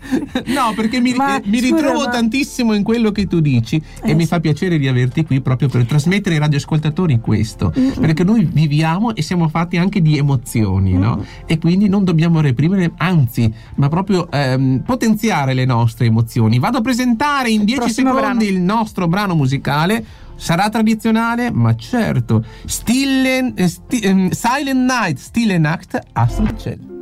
No, 0.48 0.74
perché 0.76 1.00
mi, 1.00 1.14
Ma, 1.14 1.38
eh, 1.38 1.42
mi 1.46 1.60
scusa, 1.60 1.76
ritrovo 1.76 2.04
ma- 2.06 2.10
tantissimo 2.10 2.74
in 2.74 2.84
quello 2.84 3.12
che 3.12 3.28
tu 3.28 3.40
dici 3.40 3.76
e 4.02 4.12
Eh, 4.12 4.14
mi 4.16 4.22
sì. 4.24 4.28
fa 4.28 4.40
piacere 4.40 4.78
di 4.78 4.88
averti 4.88 5.26
qui 5.26 5.42
proprio 5.42 5.68
per 5.70 5.86
trasmettere 5.86 6.36
ai 6.36 6.42
radioascoltatori 6.42 7.20
questo. 7.20 7.74
Mm. 7.78 7.92
Perché 8.00 8.24
noi 8.24 8.50
viviamo 8.52 9.16
e 9.16 9.22
siamo 9.22 9.48
fatti 9.50 9.78
anche 9.78 10.02
di 10.02 10.18
emozioni, 10.18 10.94
no? 10.94 11.09
Mm. 11.18 11.22
E 11.46 11.58
quindi 11.60 11.88
non 11.90 12.04
dobbiamo 12.04 12.42
reprimere, 12.42 12.92
anzi, 12.98 13.52
ma 13.76 13.88
proprio 13.90 14.30
ehm, 14.32 14.82
potenziare 14.86 15.54
le 15.54 15.66
nostre 15.66 16.06
emozioni. 16.06 16.60
Vado 16.60 16.78
a 16.78 16.82
presentare 16.82 17.50
in 17.50 17.64
10 17.66 17.80
Prossimo 17.80 18.14
secondi 18.16 18.46
brano. 18.46 18.58
il 18.58 18.62
nostro 18.62 19.08
brano 19.08 19.36
musicale. 19.36 20.06
Sarà 20.36 20.70
tradizionale, 20.70 21.52
ma 21.52 21.76
certo. 21.76 22.46
Stille, 22.66 23.54
eh, 23.56 23.68
sti- 23.68 24.00
ehm, 24.00 24.30
Silent 24.30 24.90
Night, 24.90 25.18
Stille 25.18 25.58
Nacht, 25.58 26.00
Astro 26.14 26.56
Cielo. 26.56 26.99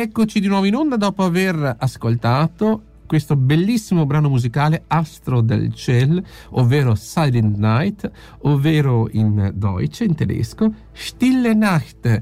Eccoci 0.00 0.40
di 0.40 0.48
nuovo 0.48 0.64
in 0.64 0.74
onda 0.74 0.96
dopo 0.96 1.24
aver 1.24 1.76
ascoltato 1.78 2.84
questo 3.04 3.36
bellissimo 3.36 4.06
brano 4.06 4.30
musicale 4.30 4.84
Astro 4.86 5.42
del 5.42 5.74
Ciel, 5.74 6.22
ovvero 6.50 6.94
Silent 6.94 7.56
Night, 7.56 8.10
ovvero 8.42 9.08
in 9.10 9.50
Deutsch, 9.54 10.00
in 10.00 10.14
tedesco, 10.14 10.72
Stille 10.92 11.52
Nacht, 11.52 12.20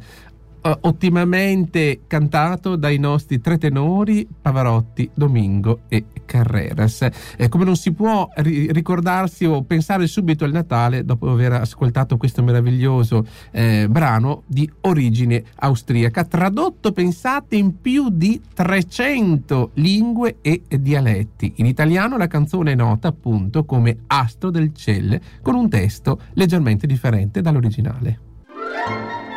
uh, 0.62 0.70
ottimamente 0.80 2.00
cantato 2.06 2.74
dai 2.74 2.98
nostri 2.98 3.40
tre 3.40 3.58
tenori 3.58 4.26
Pavarotti, 4.40 5.08
Domingo 5.14 5.80
e 5.88 6.04
Carreras. 6.28 7.08
Eh, 7.36 7.48
come 7.48 7.64
non 7.64 7.74
si 7.74 7.92
può 7.92 8.28
ri- 8.36 8.70
ricordarsi 8.70 9.46
o 9.46 9.62
pensare 9.62 10.06
subito 10.06 10.44
al 10.44 10.52
Natale 10.52 11.04
dopo 11.06 11.30
aver 11.30 11.54
ascoltato 11.54 12.18
questo 12.18 12.42
meraviglioso 12.42 13.26
eh, 13.50 13.86
brano 13.88 14.42
di 14.46 14.70
origine 14.82 15.42
austriaca, 15.56 16.24
tradotto, 16.24 16.92
pensate, 16.92 17.56
in 17.56 17.80
più 17.80 18.10
di 18.10 18.40
300 18.52 19.70
lingue 19.74 20.36
e 20.42 20.62
dialetti. 20.68 21.54
In 21.56 21.66
italiano 21.66 22.18
la 22.18 22.26
canzone 22.26 22.72
è 22.72 22.74
nota 22.74 23.08
appunto 23.08 23.64
come 23.64 24.00
Astro 24.06 24.50
del 24.50 24.74
Celle, 24.74 25.20
con 25.40 25.54
un 25.54 25.70
testo 25.70 26.20
leggermente 26.34 26.86
differente 26.86 27.40
dall'originale. 27.40 29.27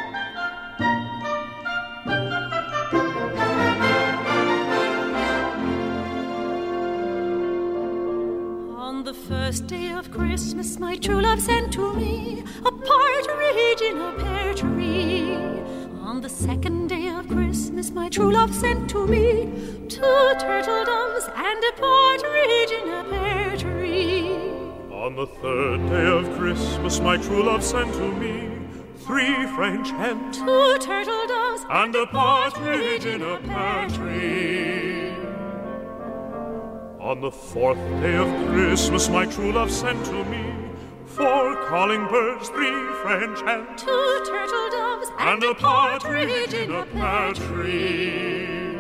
First 9.52 9.68
day 9.68 9.92
of 9.92 10.10
Christmas, 10.12 10.80
my 10.80 10.96
true 10.96 11.20
love 11.20 11.42
sent 11.42 11.74
to 11.74 11.94
me 11.96 12.42
a 12.66 12.72
partridge 12.72 13.82
in 13.82 13.98
a 13.98 14.14
pear 14.18 14.54
tree. 14.54 15.36
On 16.00 16.22
the 16.22 16.30
second 16.30 16.88
day 16.88 17.10
of 17.10 17.28
Christmas, 17.28 17.92
my 17.92 18.08
true 18.08 18.32
love 18.32 18.56
sent 18.56 18.90
to 18.92 19.06
me 19.06 19.52
two 19.90 20.34
turtle 20.40 20.86
doves 20.86 21.26
and 21.36 21.62
a 21.66 21.74
partridge 21.82 22.72
in 22.80 22.94
a 22.94 23.04
pear 23.10 23.58
tree. 23.58 24.38
On 24.90 25.18
the 25.18 25.28
third 25.42 25.80
day 25.90 26.06
of 26.06 26.38
Christmas, 26.38 27.02
my 27.02 27.18
true 27.18 27.44
love 27.44 27.62
sent 27.62 27.94
to 27.96 28.10
me 28.24 28.58
three 29.00 29.36
French 29.48 29.90
hens, 29.90 30.38
two 30.38 30.78
turtle 30.80 31.28
doves, 31.28 31.66
and 31.70 31.94
a 31.94 32.06
partridge 32.06 33.04
in 33.04 33.22
a 33.22 33.38
pear 33.40 33.90
tree. 33.90 35.01
On 37.02 37.20
the 37.20 37.32
fourth 37.32 37.80
day 38.00 38.16
of 38.16 38.28
Christmas, 38.50 39.10
my 39.10 39.26
true 39.26 39.52
love 39.52 39.72
sent 39.72 40.06
to 40.06 40.24
me 40.26 40.54
four 41.08 41.56
calling 41.66 42.06
birds, 42.06 42.50
three 42.50 42.94
French 43.02 43.42
hens, 43.42 43.82
two 43.82 44.24
turtle 44.24 44.70
doves, 44.70 45.10
and 45.18 45.44
a 45.44 45.56
partridge 45.56 46.54
in 46.54 46.72
a 46.72 46.86
pear 46.86 47.34
tree. 47.34 48.78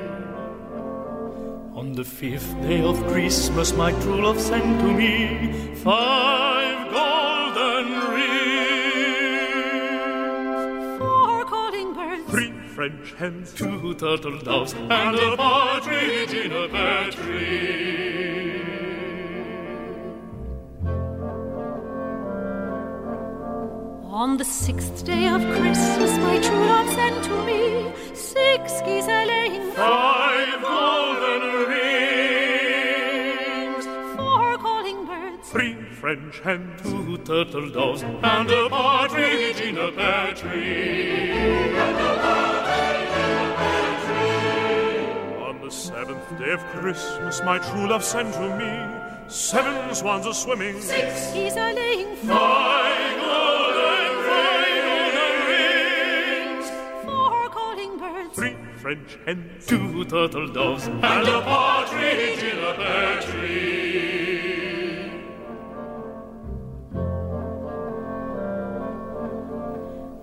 On 1.73 1.93
the 1.93 2.03
fifth 2.03 2.53
day 2.61 2.83
of 2.83 3.03
Christmas, 3.07 3.73
my 3.73 3.91
true 4.01 4.21
love 4.21 4.39
sent 4.39 4.79
to 4.81 4.93
me 4.93 5.73
five 5.77 6.91
golden 6.91 7.87
rings, 8.13 9.01
four 10.99 11.43
calling 11.45 11.93
birds, 11.95 12.29
three 12.29 12.53
French 12.67 13.13
hens, 13.13 13.51
two 13.51 13.95
turtle 13.95 14.37
doves, 14.37 14.73
and 14.73 15.15
a 15.17 15.35
partridge 15.35 16.33
in 16.35 16.51
a 16.51 16.67
pear 16.69 17.09
tree. 17.09 18.00
On 24.11 24.35
the 24.35 24.43
sixth 24.43 25.05
day 25.05 25.25
of 25.29 25.41
Christmas, 25.55 26.17
my 26.17 26.37
true 26.39 26.65
love 26.65 26.89
sent 26.93 27.23
to 27.23 27.45
me 27.45 27.93
six 28.13 28.81
geese 28.81 29.05
a 29.05 29.25
laying, 29.25 29.71
five 29.71 30.61
golden 30.61 31.69
rings, 31.69 32.25
four 34.17 34.57
calling 34.57 35.05
birds, 35.05 35.49
three 35.49 35.81
French 35.93 36.39
hens, 36.41 36.81
two 36.83 37.19
turtle 37.19 37.69
doves, 37.69 38.03
and 38.03 38.51
a 38.51 38.67
partridge 38.67 39.61
in 39.61 39.77
a 39.77 39.89
pear 39.93 40.33
tree. 40.33 41.31
On 45.47 45.61
the 45.61 45.71
seventh 45.71 46.37
day 46.37 46.51
of 46.51 46.59
Christmas, 46.75 47.41
my 47.45 47.59
true 47.59 47.87
love 47.87 48.03
sent 48.03 48.33
to 48.33 48.57
me 48.57 48.77
seven 49.29 49.95
swans 49.95 50.25
a 50.25 50.33
swimming, 50.33 50.81
six 50.81 51.31
geese 51.31 51.55
a 51.55 51.71
laying, 51.71 52.17
five 52.17 52.60
French 58.91 59.17
hens, 59.25 59.65
two 59.67 60.03
turtle 60.03 60.47
doves, 60.51 60.87
and 60.87 61.01
a 61.01 61.41
partridge 61.43 62.43
in 62.43 62.57
a 62.59 62.73
pear 62.73 63.21
tree. 63.21 63.61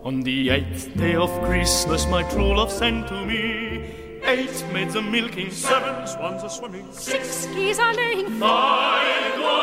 On 0.04 0.20
the 0.20 0.50
eighth 0.50 0.94
day 0.98 1.14
of 1.14 1.30
Christmas, 1.44 2.06
my 2.08 2.22
true 2.24 2.54
love 2.54 2.70
sent 2.70 3.08
to 3.08 3.24
me 3.24 3.86
eight 4.24 4.62
maids 4.74 4.96
a 4.96 5.00
milking, 5.00 5.50
seven 5.50 6.06
swans 6.06 6.42
a 6.42 6.50
swimming, 6.50 6.92
six 6.92 7.46
geese 7.46 7.78
a 7.78 7.90
laying, 7.92 8.38
five 8.38 9.57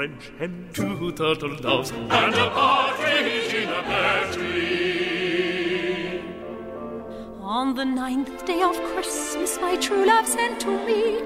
French 0.00 0.32
hens, 0.38 0.74
two 0.74 1.12
turtle 1.12 1.56
doves, 1.56 1.90
and 1.90 2.34
a 2.34 2.48
partridge 2.48 3.52
in 3.52 3.68
a 3.68 3.82
pear 3.82 4.32
tree. 4.32 6.22
On 7.42 7.74
the 7.74 7.84
ninth 7.84 8.46
day 8.46 8.62
of 8.62 8.80
Christmas, 8.94 9.58
my 9.60 9.76
true 9.76 10.06
love 10.06 10.26
sent 10.26 10.58
to 10.60 10.70
me. 10.86 11.20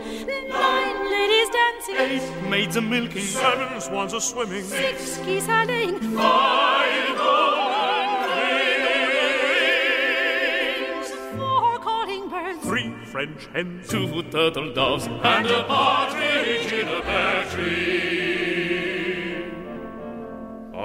Nine 0.48 1.08
ladies 1.08 1.48
dancing, 1.50 1.98
eight 2.00 2.50
maids 2.50 2.74
a 2.74 2.80
milking, 2.80 3.22
seven 3.22 3.80
swans 3.80 4.12
a 4.12 4.20
swimming, 4.20 4.64
six 4.64 5.18
geese 5.18 5.46
a 5.46 5.64
laying, 5.66 6.00
five 6.00 7.16
golden, 7.16 8.26
rings, 10.96 11.10
four 11.38 11.78
calling 11.78 12.28
birds, 12.28 12.58
three 12.64 12.92
French 13.04 13.46
hens, 13.52 13.88
two 13.88 14.22
turtle 14.32 14.74
doves, 14.74 15.06
and 15.06 15.46
a 15.46 15.62
partridge 15.62 16.72
in 16.72 16.88
a 16.88 17.00
pear 17.02 17.44
tree. 17.52 18.13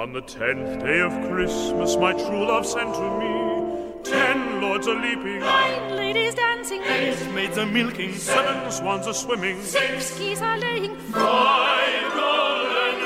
On 0.00 0.14
the 0.14 0.22
tenth 0.22 0.80
day 0.80 1.00
of 1.00 1.12
Christmas, 1.28 1.94
my 1.96 2.12
true 2.14 2.46
love 2.48 2.64
sent 2.64 2.94
to 2.94 3.18
me 3.20 4.02
ten 4.02 4.62
lords 4.62 4.86
a 4.86 4.94
leaping, 4.94 5.40
nine 5.40 5.94
ladies 5.94 6.34
dancing, 6.34 6.82
eight 6.84 7.18
maids 7.34 7.58
a 7.58 7.66
milking, 7.66 8.14
seven 8.14 8.70
swans 8.72 9.06
a 9.06 9.12
swimming, 9.12 9.60
six 9.60 10.18
geese 10.18 10.40
a 10.40 10.56
laying, 10.56 10.96
five 10.96 12.14
golden, 12.14 12.96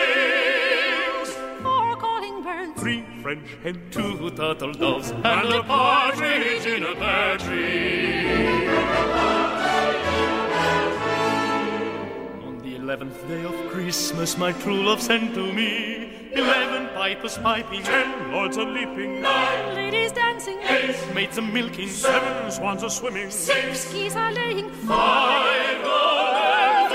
rings, 0.00 1.30
four 1.62 1.94
calling 1.96 2.42
birds, 2.42 2.80
three 2.80 3.04
French 3.20 3.48
hens, 3.62 3.78
two 3.90 4.30
turtle 4.30 4.72
doves, 4.72 5.10
and 5.10 5.52
a 5.52 5.62
partridge 5.62 6.64
in 6.64 6.84
a 6.84 6.94
pear 6.94 7.36
eleventh 12.90 13.22
day 13.28 13.44
of 13.44 13.54
Christmas, 13.70 14.36
my 14.36 14.50
true 14.50 14.82
love 14.82 15.00
sent 15.00 15.32
to 15.32 15.52
me 15.52 16.32
eleven 16.32 16.88
pipers 16.88 17.38
piping, 17.38 17.84
Ten 17.84 18.32
lords 18.32 18.56
a 18.56 18.64
leaping, 18.64 19.22
nine 19.22 19.76
ladies 19.76 20.10
dancing, 20.10 20.58
eight 20.64 20.96
maids 21.14 21.38
a 21.38 21.40
milking, 21.40 21.88
seven 21.88 22.50
swans 22.50 22.82
a 22.82 22.90
swimming, 22.90 23.30
six 23.30 23.92
geese 23.92 24.16
a 24.16 24.32
laying, 24.32 24.70
five 24.88 25.84
golden, 25.84 26.90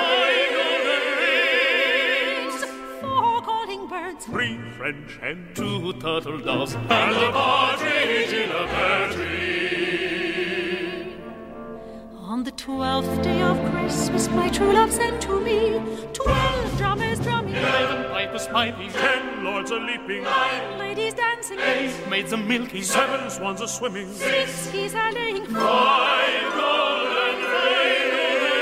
four 2.99 3.41
calling 3.41 3.87
birds, 3.87 4.25
three 4.25 4.59
French 4.77 5.17
hens, 5.21 5.57
two 5.57 5.93
turtle 5.93 6.39
doves, 6.39 6.73
and 6.75 7.15
a 7.23 7.31
partridge 7.31 8.33
in 8.33 8.51
a 8.51 8.67
pear 8.67 9.13
tree. 9.13 9.45
On 12.19 12.43
the 12.43 12.51
twelfth 12.51 13.21
day 13.21 13.41
of 13.41 13.55
Christmas, 13.71 14.27
my 14.29 14.49
true 14.49 14.73
love 14.73 14.91
sent 14.91 15.21
Eleven 18.47 18.73
piping, 18.73 18.91
Ten 18.91 19.43
lords 19.43 19.71
are 19.71 19.79
leaping, 19.79 20.23
nine 20.23 20.77
ladies 20.79 21.13
dancing, 21.13 21.59
eight 21.59 21.93
maids 22.09 22.33
a 22.33 22.37
milking, 22.37 22.83
seven 22.83 23.29
swans 23.29 23.61
are 23.61 23.67
swimming, 23.67 24.11
six 24.13 24.71
geese 24.71 24.95
are 24.95 25.11
laying, 25.11 25.45
five 25.45 26.53
golden 26.53 27.37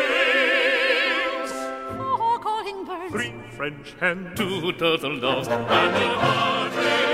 rings, 0.03 1.51
four 1.97 2.39
calling 2.39 2.85
birds, 2.85 3.11
three 3.11 3.33
French 3.51 3.93
hens, 3.99 4.37
two 4.37 4.71
turtle 4.73 5.19
doves, 5.19 5.47
and 5.47 5.63
a 5.63 5.67
partridge 5.67 7.12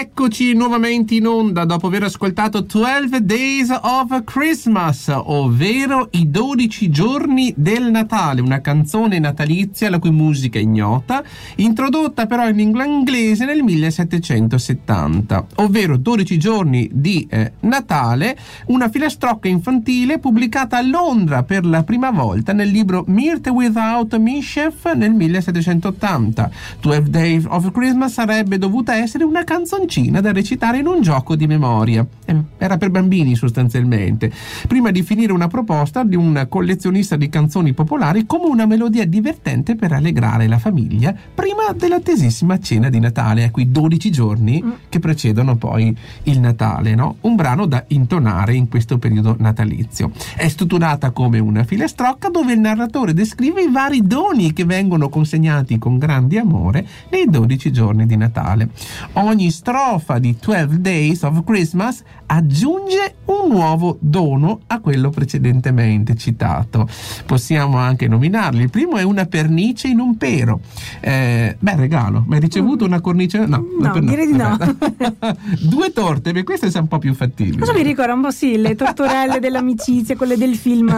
eccoci 0.00 0.54
nuovamente 0.54 1.16
in 1.16 1.26
onda 1.26 1.64
dopo 1.64 1.88
aver 1.88 2.04
ascoltato 2.04 2.60
12 2.60 3.24
Days 3.24 3.76
of 3.82 4.22
Christmas, 4.22 5.10
ovvero 5.12 6.06
i 6.12 6.30
12 6.30 6.88
giorni 6.88 7.52
del 7.56 7.90
Natale, 7.90 8.40
una 8.40 8.60
canzone 8.60 9.18
natalizia 9.18 9.90
la 9.90 9.98
cui 9.98 10.12
musica 10.12 10.60
è 10.60 10.62
ignota, 10.62 11.24
introdotta 11.56 12.26
però 12.26 12.48
in 12.48 12.54
lingua 12.54 12.84
inglese 12.84 13.44
nel 13.44 13.64
1770, 13.64 15.46
ovvero 15.56 15.96
12 15.96 16.38
giorni 16.38 16.88
di 16.92 17.26
eh, 17.28 17.54
Natale, 17.60 18.38
una 18.66 18.88
filastrocca 18.88 19.48
infantile 19.48 20.20
pubblicata 20.20 20.76
a 20.76 20.82
Londra 20.82 21.42
per 21.42 21.66
la 21.66 21.82
prima 21.82 22.12
volta 22.12 22.52
nel 22.52 22.68
libro 22.68 23.02
Mirth 23.08 23.48
Without 23.48 24.16
Mischief 24.18 24.92
nel 24.92 25.12
1780. 25.12 26.50
12 26.80 27.10
Days 27.10 27.44
of 27.48 27.72
Christmas 27.72 28.12
sarebbe 28.12 28.58
dovuta 28.58 28.94
essere 28.94 29.24
una 29.24 29.42
canzoncina 29.88 30.20
da 30.20 30.32
recitare 30.32 30.78
in 30.78 30.86
un 30.86 31.00
gioco 31.00 31.34
di 31.34 31.46
memoria. 31.46 32.06
Eh, 32.26 32.36
Era 32.58 32.76
per 32.76 32.90
bambini 32.90 33.34
sostanzialmente, 33.34 34.30
prima 34.68 34.90
di 34.90 35.02
finire 35.02 35.32
una 35.32 35.48
proposta 35.48 36.04
di 36.04 36.14
un 36.14 36.46
collezionista 36.48 37.16
di 37.16 37.28
canzoni 37.28 37.72
popolari 37.72 38.26
come 38.26 38.44
una 38.46 38.66
melodia 38.66 39.06
divertente 39.06 39.74
per 39.74 39.92
allegrare 39.92 40.46
la 40.46 40.58
famiglia 40.58 41.14
prima 41.34 41.72
dell'attesissima 41.74 42.58
cena 42.58 42.90
di 42.90 43.00
Natale, 43.00 43.44
a 43.44 43.50
quei 43.50 43.70
12 43.70 44.10
giorni 44.10 44.62
che 44.88 44.98
precedono 44.98 45.56
poi 45.56 45.96
il 46.24 46.40
Natale, 46.40 46.94
no? 46.94 47.16
Un 47.22 47.34
brano 47.34 47.66
da 47.66 47.84
intonare 47.88 48.54
in 48.54 48.68
questo 48.68 48.98
periodo 48.98 49.36
natalizio. 49.38 50.10
È 50.36 50.46
strutturata 50.46 51.10
come 51.10 51.38
una 51.38 51.64
filastrocca 51.64 52.28
dove 52.28 52.52
il 52.52 52.60
narratore 52.60 53.14
descrive 53.14 53.62
i 53.62 53.70
vari 53.70 54.06
doni 54.06 54.52
che 54.52 54.64
vengono 54.64 55.08
consegnati 55.08 55.78
con 55.78 55.96
grande 55.96 56.38
amore 56.38 56.86
nei 57.10 57.24
12 57.26 57.72
giorni 57.72 58.04
di 58.06 58.16
Natale. 58.16 58.68
Ogni 59.14 59.50
strofa 59.50 59.77
di 60.18 60.36
12 60.40 60.80
Days 60.80 61.22
of 61.22 61.44
Christmas 61.44 62.02
aggiunge 62.26 63.14
un 63.26 63.48
nuovo 63.48 63.96
dono 64.00 64.60
a 64.66 64.80
quello 64.80 65.10
precedentemente 65.10 66.16
citato. 66.16 66.88
Possiamo 67.24 67.78
anche 67.78 68.08
nominarli. 68.08 68.62
Il 68.64 68.70
primo 68.70 68.96
è 68.96 69.02
una 69.02 69.26
pernice 69.26 69.86
in 69.88 70.00
un 70.00 70.16
pero. 70.16 70.60
Eh, 71.00 71.56
beh, 71.58 71.76
regalo. 71.76 72.24
Ma 72.26 72.34
hai 72.34 72.40
ricevuto 72.40 72.84
una 72.84 73.00
cornice? 73.00 73.46
No, 73.46 73.64
No, 73.80 73.92
per- 73.92 74.02
direi 74.02 74.26
di 74.26 74.32
no. 74.36 74.56
Due 75.62 75.92
torte, 75.92 76.32
beh, 76.32 76.42
queste 76.42 76.70
sono 76.70 76.82
un 76.82 76.88
po' 76.88 76.98
più 76.98 77.14
fattibili. 77.14 77.58
Cosa 77.58 77.72
mi 77.72 77.82
ricorda 77.82 78.14
un 78.14 78.22
po' 78.22 78.30
sì, 78.32 78.56
le 78.58 78.74
tortorelle 78.74 79.38
dell'amicizia, 79.38 80.16
quelle 80.16 80.36
del 80.36 80.56
film. 80.56 80.88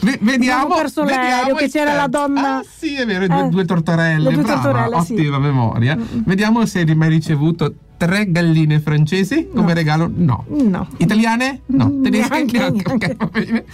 Ve- 0.00 0.18
vediamo, 0.20 0.62
Abbiamo 0.64 0.74
perso 0.76 1.04
l'aereo, 1.04 1.36
vediamo 1.38 1.58
che 1.58 1.68
c'era 1.70 1.94
la 1.94 2.06
donna. 2.06 2.58
Ah, 2.58 2.64
sì, 2.78 2.94
è 2.96 3.06
vero, 3.06 3.26
due, 3.26 3.46
Eh, 3.46 3.48
due 3.48 3.64
tortorelle. 3.64 4.28
le 4.28 4.34
due 4.34 4.42
brava, 4.42 4.60
tortorelle, 4.60 5.04
sì. 5.04 5.12
ottima 5.14 5.38
memoria. 5.38 5.96
Mm-mm. 5.96 6.22
Vediamo 6.26 6.64
se 6.66 6.80
hai 6.80 6.94
mai 6.94 7.08
ricevuto 7.08 7.74
tre 7.96 8.30
galline 8.30 8.80
francesi 8.80 9.48
come 9.52 9.68
No. 9.68 9.74
regalo. 9.74 10.10
No. 10.14 10.44
No. 10.48 10.88
Italiane? 10.98 11.60
No. 11.66 11.88
Mm, 11.88 12.02
Tedesche? 12.02 12.28
neanche, 12.28 12.58
neanche. 12.58 13.16
bene. 13.30 13.64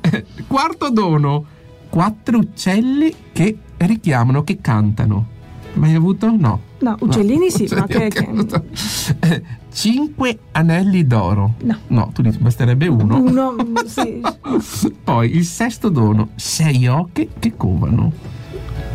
Eh, 0.00 0.24
Quarto 0.46 0.90
dono. 0.90 1.44
Quattro 1.88 2.38
uccelli 2.38 3.14
che 3.32 3.56
richiamano, 3.78 4.44
che 4.44 4.58
cantano. 4.60 5.26
Mai 5.74 5.94
avuto? 5.94 6.34
No. 6.34 6.60
No, 6.80 6.96
uccellini 7.00 7.50
sì, 7.50 7.66
ma 7.74 7.82
Uccelli, 7.84 8.08
che- 8.10 8.28
ok. 8.28 8.62
Eh, 9.20 9.42
Cinque 9.72 10.38
anelli 10.52 11.06
d'oro. 11.06 11.54
No. 11.88 12.10
tu 12.12 12.20
dici 12.22 12.38
basterebbe 12.38 12.86
uno. 12.88 13.16
Uno, 13.18 13.52
mm, 13.52 13.76
sì. 13.86 14.20
Poi 15.04 15.34
il 15.36 15.44
sesto 15.44 15.88
dono, 15.88 16.30
sei 16.34 16.86
occhi 16.88 17.28
che 17.38 17.54
covano. 17.56 18.12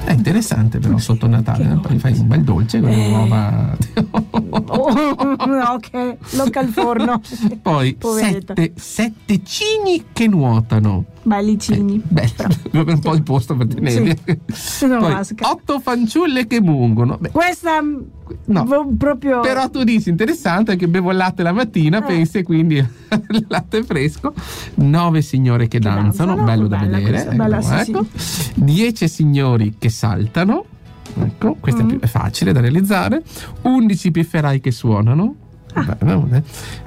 È 0.08 0.14
interessante 0.14 0.80
però 0.80 0.98
sotto 1.00 1.28
Natale, 1.28 1.66
no? 1.66 1.82
poi 1.82 2.00
fai 2.00 2.18
un 2.18 2.28
bel 2.28 2.42
dolce 2.42 2.80
con 2.80 2.90
Eh. 2.90 3.12
uova. 3.12 3.76
Oh, 4.70 4.90
ok, 4.90 6.18
locca 6.36 6.60
al 6.62 6.68
forno. 6.70 7.22
Poi 7.62 7.98
sette, 8.00 8.72
sette 8.76 9.44
cigni 9.44 10.06
che 10.14 10.28
nuotano. 10.28 11.04
Bellicini. 11.28 12.02
Beh, 12.08 12.32
dove 12.72 12.94
un 12.94 13.00
po' 13.00 13.14
il 13.14 13.22
posto 13.22 13.54
per 13.56 13.68
tenerli. 13.68 14.18
Non 14.88 15.00
Poi 15.00 15.16
otto 15.42 15.80
fanciulle 15.82 16.48
che 16.48 16.62
mungono. 16.62 17.18
Beh, 17.20 17.32
Questa 17.32 17.82
mm, 17.82 17.98
no. 18.46 18.88
proprio 18.98 19.42
Però 19.42 19.70
tu 19.70 19.84
dici 19.84 20.10
interessante 20.10 20.78
che 20.78 20.88
bevo 20.88 21.12
il 21.12 21.18
latte 21.18 21.44
la 21.44 21.52
mattina, 21.52 21.98
Eh. 21.98 22.04
pensi 22.04 22.44
quindi 22.44 22.78
il 22.78 23.46
latte 23.50 23.84
fresco. 23.84 24.34
Nove 24.76 25.22
signore 25.22 25.68
che, 25.68 25.80
danzano, 25.80 26.36
danzano, 26.36 26.44
bello 26.44 26.68
da 26.68 26.78
vedere. 26.78 27.02
questa, 27.10 27.32
bella, 27.32 27.62
sì, 27.62 27.74
ecco. 27.92 28.06
Dieci 28.56 29.08
signori 29.10 29.76
che 29.78 29.90
saltano. 29.90 30.64
Ecco, 31.20 31.58
questo 31.60 31.82
è, 31.82 31.84
Mm. 31.84 31.88
più- 31.90 32.00
è 32.00 32.08
facile 32.08 32.54
da 32.54 32.62
realizzare. 32.62 33.22
11 33.64 34.12
pifferai 34.12 34.62
che 34.62 34.72
suonano. 34.72 35.36
Ah. 35.78 35.96
Beh, 36.00 36.06
no, 36.06 36.28
eh. 36.34 36.44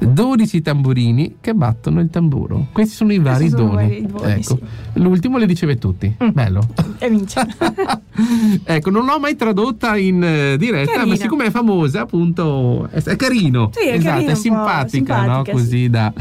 12 0.07 0.62
tamburini 0.62 1.36
che 1.41 1.55
battono 1.55 2.01
il 2.01 2.11
tamburo. 2.11 2.66
Questi 2.72 2.95
sono 2.95 3.12
i 3.12 3.18
vari 3.18 3.49
sono 3.49 3.68
doni. 3.68 3.74
vari 3.74 4.07
doni, 4.07 4.32
ecco. 4.32 4.43
sì. 4.43 4.59
L'ultimo 4.95 5.38
le 5.38 5.47
riceve 5.47 5.78
tutti. 5.78 6.12
Mm. 6.22 6.28
Bello. 6.32 6.61
e 6.99 7.09
vince. 7.09 7.41
ecco, 8.64 8.91
non 8.91 9.05
l'ho 9.05 9.18
mai 9.20 9.36
tradotta 9.36 9.97
in 9.97 10.22
eh, 10.22 10.57
diretta, 10.57 10.93
Carina. 10.93 11.14
ma 11.14 11.16
siccome 11.16 11.45
è 11.47 11.51
famosa, 11.51 12.01
appunto, 12.01 12.88
è, 12.91 13.01
è 13.01 13.16
carino. 13.16 13.70
Sì, 13.72 13.86
è 13.86 13.95
esatto, 13.95 14.11
carino, 14.14 14.30
è 14.30 14.34
simpatica, 14.34 15.16
no? 15.16 15.45
simpatica, 15.45 15.53
Così 15.53 15.88
da. 15.88 16.12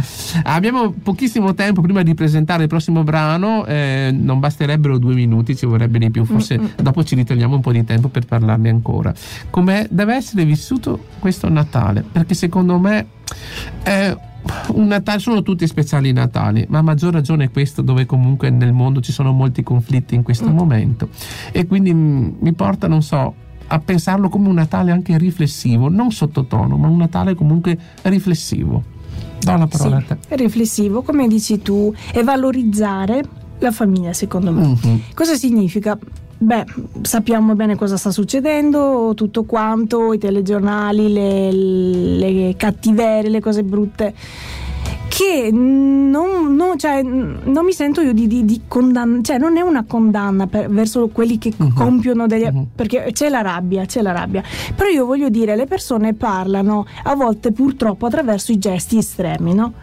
Abbiamo 0.43 0.91
pochissimo 0.91 1.53
tempo 1.55 1.81
prima 1.81 2.03
di 2.03 2.13
presentare 2.13 2.63
il 2.63 2.69
prossimo 2.69 3.03
brano, 3.03 3.65
eh, 3.65 4.13
non 4.13 4.39
basterebbero 4.39 4.97
due 4.97 5.15
minuti, 5.15 5.55
ci 5.55 5.65
vorrebbe 5.65 5.97
di 5.97 6.11
più, 6.11 6.25
forse 6.25 6.57
Mm, 6.59 6.65
dopo 6.81 7.03
ci 7.03 7.15
ritogliamo 7.15 7.55
un 7.55 7.61
po' 7.61 7.71
di 7.71 7.83
tempo 7.83 8.09
per 8.09 8.25
parlarne 8.25 8.69
ancora. 8.69 9.13
Come 9.49 9.87
deve 9.89 10.15
essere 10.15 10.45
vissuto 10.45 11.05
questo 11.19 11.49
Natale? 11.49 12.03
Perché 12.09 12.33
secondo 12.33 12.58
me 12.65 13.07
è 13.83 14.15
un 14.73 14.87
Natale, 14.87 15.19
sono 15.19 15.41
tutti 15.41 15.67
speciali 15.67 16.11
Natali, 16.11 16.65
ma 16.69 16.79
a 16.79 16.81
maggior 16.81 17.13
ragione 17.13 17.49
questo 17.51 17.81
dove 17.81 18.05
comunque 18.05 18.49
nel 18.49 18.73
mondo 18.73 18.99
ci 19.01 19.11
sono 19.11 19.31
molti 19.31 19.63
conflitti 19.63 20.15
in 20.15 20.23
questo 20.23 20.49
Mm. 20.49 20.55
momento 20.55 21.09
e 21.51 21.67
quindi 21.67 21.93
mi 21.93 22.53
porta, 22.53 22.87
non 22.87 23.01
so, 23.03 23.33
a 23.67 23.79
pensarlo 23.79 24.29
come 24.29 24.47
un 24.47 24.55
Natale 24.55 24.91
anche 24.91 25.17
riflessivo, 25.17 25.89
non 25.89 26.11
sottotono, 26.11 26.77
ma 26.77 26.87
un 26.87 26.97
Natale 26.97 27.35
comunque 27.35 27.77
riflessivo. 28.03 28.83
Do 29.39 29.55
la 29.55 29.67
parola 29.67 29.97
a 29.97 30.01
te. 30.01 30.17
Sì, 30.27 30.35
riflessivo, 30.35 31.01
come 31.01 31.27
dici 31.27 31.61
tu, 31.61 31.93
e 32.11 32.23
valorizzare 32.23 33.21
la 33.59 33.71
famiglia, 33.71 34.13
secondo 34.13 34.51
me. 34.51 34.67
Mhm. 34.67 35.01
Cosa 35.13 35.35
significa? 35.35 35.97
Beh, 36.41 36.63
sappiamo 37.01 37.53
bene 37.53 37.75
cosa 37.75 37.97
sta 37.97 38.11
succedendo, 38.11 39.11
tutto 39.13 39.43
quanto, 39.43 40.13
i 40.13 40.17
telegiornali, 40.17 41.11
le, 41.11 41.51
le 41.51 42.53
cattiverie, 42.55 43.29
le 43.29 43.41
cose 43.41 43.63
brutte. 43.63 44.13
Che 45.09 45.49
non, 45.51 46.55
non- 46.55 46.77
cioè, 46.77 47.01
non 47.03 47.65
mi 47.65 47.73
sento 47.73 47.99
io 47.99 48.13
di, 48.13 48.27
di, 48.27 48.45
di 48.45 48.61
condanna, 48.69 49.19
cioè 49.21 49.37
non 49.37 49.57
è 49.57 49.61
una 49.61 49.83
condanna 49.85 50.47
per- 50.47 50.69
verso 50.69 51.09
quelli 51.09 51.37
che 51.37 51.51
Mhm. 51.57 51.73
compiono 51.73 52.25
degli. 52.25 52.45
Mhm. 52.49 52.67
perché 52.73 53.09
c'è 53.11 53.27
la 53.27 53.41
rabbia, 53.41 53.83
c'è 53.85 54.01
la 54.01 54.13
rabbia. 54.13 54.41
Però 54.75 54.87
io 54.89 55.05
voglio 55.05 55.27
dire, 55.27 55.57
le 55.57 55.65
persone 55.65 56.13
parlano 56.13 56.85
a 57.03 57.15
volte 57.15 57.51
purtroppo 57.51 58.05
attraverso 58.05 58.53
i 58.53 58.59
gesti 58.59 58.97
estremi, 58.97 59.53
no? 59.53 59.73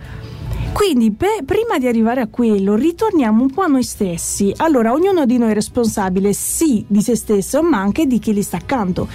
Quindi 0.76 1.10
pe- 1.10 1.42
prima 1.46 1.78
di 1.78 1.86
arrivare 1.86 2.20
a 2.20 2.26
quello 2.26 2.74
ritorniamo 2.74 3.40
un 3.40 3.50
po' 3.50 3.62
a 3.62 3.66
noi 3.66 3.82
stessi. 3.82 4.52
Allora 4.58 4.92
ognuno 4.92 5.24
di 5.24 5.38
noi 5.38 5.52
è 5.52 5.54
responsabile 5.54 6.34
sì 6.34 6.84
di 6.86 7.00
se 7.00 7.16
stesso 7.16 7.62
ma 7.62 7.78
anche 7.78 8.06
di 8.06 8.18
chi 8.18 8.34
gli 8.34 8.42
sta 8.42 8.58
accanto. 8.58 9.08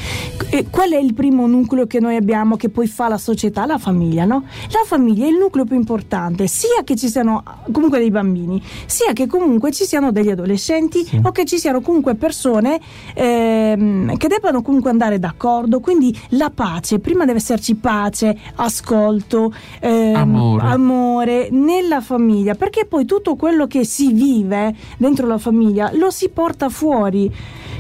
E 0.49 0.65
qual 0.71 0.89
è 0.91 0.97
il 0.97 1.13
primo 1.13 1.45
nucleo 1.45 1.85
che 1.85 1.99
noi 1.99 2.15
abbiamo 2.15 2.55
che 2.57 2.69
poi 2.69 2.87
fa 2.87 3.07
la 3.07 3.19
società? 3.19 3.67
La 3.67 3.77
famiglia, 3.77 4.25
no? 4.25 4.43
La 4.71 4.81
famiglia 4.85 5.25
è 5.25 5.29
il 5.29 5.37
nucleo 5.37 5.65
più 5.65 5.75
importante, 5.75 6.47
sia 6.47 6.81
che 6.83 6.95
ci 6.95 7.07
siano 7.09 7.43
comunque 7.71 7.99
dei 7.99 8.09
bambini, 8.09 8.59
sia 8.87 9.13
che 9.13 9.27
comunque 9.27 9.71
ci 9.71 9.85
siano 9.85 10.11
degli 10.11 10.29
adolescenti 10.31 11.05
Sì. 11.05 11.19
o 11.23 11.31
che 11.31 11.45
ci 11.45 11.59
siano 11.59 11.81
comunque 11.81 12.15
persone 12.15 12.79
ehm, 13.13 14.17
che 14.17 14.27
debbano 14.27 14.63
comunque 14.63 14.89
andare 14.89 15.19
d'accordo. 15.19 15.79
Quindi 15.79 16.19
la 16.29 16.49
pace, 16.49 16.97
prima 16.99 17.23
deve 17.23 17.37
esserci 17.37 17.75
pace, 17.75 18.35
ascolto, 18.55 19.53
ehm, 19.79 20.15
Amore. 20.15 20.65
amore 20.67 21.49
nella 21.51 22.01
famiglia, 22.01 22.55
perché 22.55 22.85
poi 22.85 23.05
tutto 23.05 23.35
quello 23.35 23.67
che 23.67 23.85
si 23.85 24.11
vive 24.11 24.75
dentro 24.97 25.27
la 25.27 25.37
famiglia 25.37 25.91
lo 25.93 26.11
si 26.11 26.29
porta 26.29 26.69
fuori. 26.69 27.31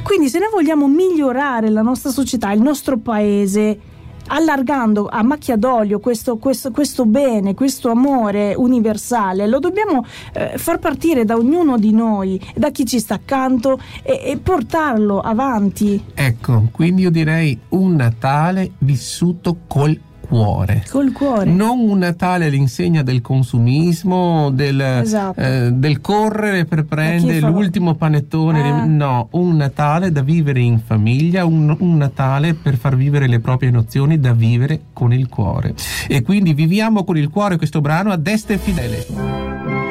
Quindi 0.03 0.29
se 0.29 0.39
noi 0.39 0.49
vogliamo 0.51 0.87
migliorare 0.87 1.69
la 1.69 1.81
nostra 1.81 2.09
società, 2.09 2.51
il 2.51 2.61
nostro 2.61 2.97
paese, 2.97 3.79
allargando 4.27 5.07
a 5.07 5.21
macchia 5.23 5.57
d'olio 5.57 5.99
questo, 5.99 6.37
questo, 6.37 6.71
questo 6.71 7.05
bene, 7.05 7.53
questo 7.53 7.89
amore 7.89 8.53
universale, 8.55 9.47
lo 9.47 9.59
dobbiamo 9.59 10.05
eh, 10.33 10.57
far 10.57 10.79
partire 10.79 11.25
da 11.25 11.35
ognuno 11.35 11.77
di 11.77 11.91
noi, 11.91 12.39
da 12.55 12.71
chi 12.71 12.85
ci 12.85 12.99
sta 12.99 13.15
accanto 13.15 13.79
e, 14.03 14.21
e 14.23 14.37
portarlo 14.37 15.19
avanti. 15.19 16.03
Ecco, 16.13 16.67
quindi 16.71 17.03
io 17.03 17.11
direi 17.11 17.57
un 17.69 17.95
Natale 17.95 18.71
vissuto 18.79 19.57
col 19.67 19.99
cuore. 20.31 20.83
Col 20.89 21.11
cuore. 21.11 21.51
Non 21.51 21.79
un 21.79 21.97
Natale 21.97 22.45
all'insegna 22.45 23.03
del 23.03 23.21
consumismo, 23.21 24.49
del, 24.51 24.79
Esatto. 24.79 25.39
eh, 25.39 25.71
del 25.73 25.99
correre 25.99 26.63
per 26.65 26.85
prendere 26.85 27.41
l'ultimo 27.41 27.95
panettone. 27.95 28.83
Eh. 28.83 28.85
No, 28.85 29.27
un 29.31 29.57
Natale 29.57 30.11
da 30.11 30.21
vivere 30.21 30.61
in 30.61 30.79
famiglia, 30.79 31.43
un, 31.45 31.75
un 31.77 31.97
Natale 31.97 32.53
per 32.53 32.77
far 32.77 32.95
vivere 32.95 33.27
le 33.27 33.39
proprie 33.39 33.71
nozioni 33.71 34.19
da 34.19 34.31
vivere 34.31 34.83
con 34.93 35.11
il 35.13 35.27
cuore. 35.27 35.75
E 36.07 36.21
quindi 36.21 36.53
viviamo 36.53 37.03
con 37.03 37.17
il 37.17 37.29
cuore 37.29 37.57
questo 37.57 37.81
brano 37.81 38.11
a 38.11 38.15
destra 38.15 38.53
e 38.53 39.90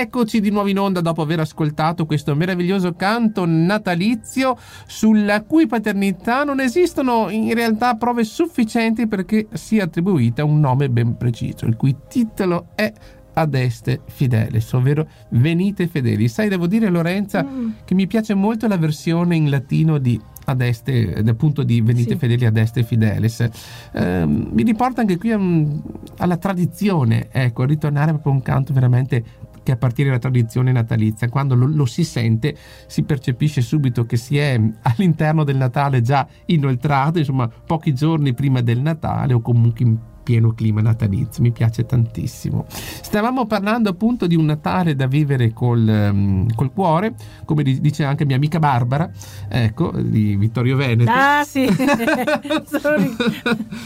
eccoci 0.00 0.40
di 0.40 0.50
nuovo 0.50 0.68
in 0.68 0.78
onda 0.78 1.00
dopo 1.00 1.22
aver 1.22 1.40
ascoltato 1.40 2.06
questo 2.06 2.34
meraviglioso 2.34 2.94
canto 2.94 3.44
natalizio 3.46 4.56
sulla 4.86 5.42
cui 5.42 5.66
paternità 5.66 6.44
non 6.44 6.60
esistono 6.60 7.28
in 7.30 7.52
realtà 7.54 7.94
prove 7.94 8.24
sufficienti 8.24 9.06
perché 9.06 9.46
sia 9.52 9.84
attribuita 9.84 10.44
un 10.44 10.60
nome 10.60 10.90
ben 10.90 11.16
preciso, 11.16 11.66
il 11.66 11.76
cui 11.76 11.96
titolo 12.08 12.68
è 12.74 12.92
Adeste 13.34 14.00
Fideles, 14.06 14.72
ovvero 14.72 15.08
Venite 15.30 15.86
Fedeli. 15.86 16.28
Sai, 16.28 16.48
devo 16.48 16.66
dire 16.66 16.88
Lorenza 16.88 17.44
che 17.84 17.94
mi 17.94 18.06
piace 18.06 18.34
molto 18.34 18.66
la 18.68 18.76
versione 18.76 19.36
in 19.36 19.50
latino 19.50 19.98
di 19.98 20.20
Adeste, 20.46 21.22
appunto 21.26 21.62
di 21.62 21.80
Venite 21.80 22.12
Sì. 22.12 22.16
Fedeli 22.18 22.46
Adeste 22.46 22.82
Fideles. 22.82 23.48
Ehm, 23.92 24.50
mi 24.52 24.62
riporta 24.62 25.00
anche 25.00 25.16
qui 25.16 25.30
um, 25.30 25.82
alla 26.18 26.36
tradizione, 26.36 27.28
ecco, 27.30 27.64
ritornare 27.64 28.12
proprio 28.12 28.32
a 28.32 28.36
un 28.36 28.42
canto 28.42 28.72
veramente 28.72 29.24
che 29.64 29.72
appartiene 29.72 30.10
alla 30.10 30.20
tradizione 30.20 30.70
natalizia. 30.70 31.28
Quando 31.28 31.56
lo, 31.56 31.66
lo 31.66 31.86
si 31.86 32.04
sente 32.04 32.56
si 32.86 33.02
percepisce 33.02 33.60
subito 33.60 34.04
che 34.04 34.16
si 34.16 34.38
è 34.38 34.60
all'interno 34.82 35.42
del 35.42 35.56
Natale 35.56 36.00
già 36.02 36.24
inoltrato, 36.46 37.18
insomma 37.18 37.48
pochi 37.48 37.92
giorni 37.92 38.32
prima 38.34 38.60
del 38.60 38.80
Natale 38.80 39.34
o 39.34 39.40
comunque 39.40 39.84
in 39.84 39.98
pieno 40.24 40.52
clima 40.54 40.80
natalizio, 40.80 41.42
mi 41.42 41.52
piace 41.52 41.86
tantissimo. 41.86 42.64
Stavamo 42.68 43.46
parlando 43.46 43.90
appunto 43.90 44.26
di 44.26 44.34
un 44.34 44.46
Natale 44.46 44.96
da 44.96 45.06
vivere 45.06 45.52
col, 45.52 45.88
ehm, 45.88 46.54
col 46.54 46.72
cuore, 46.72 47.14
come 47.44 47.62
di- 47.62 47.80
dice 47.80 48.02
anche 48.04 48.24
mia 48.24 48.36
amica 48.36 48.58
Barbara, 48.58 49.08
ecco, 49.48 49.92
di 49.92 50.34
Vittorio 50.36 50.76
Veneto. 50.76 51.10
Ah 51.14 51.44
sì, 51.44 51.66
Sorry. 52.66 53.14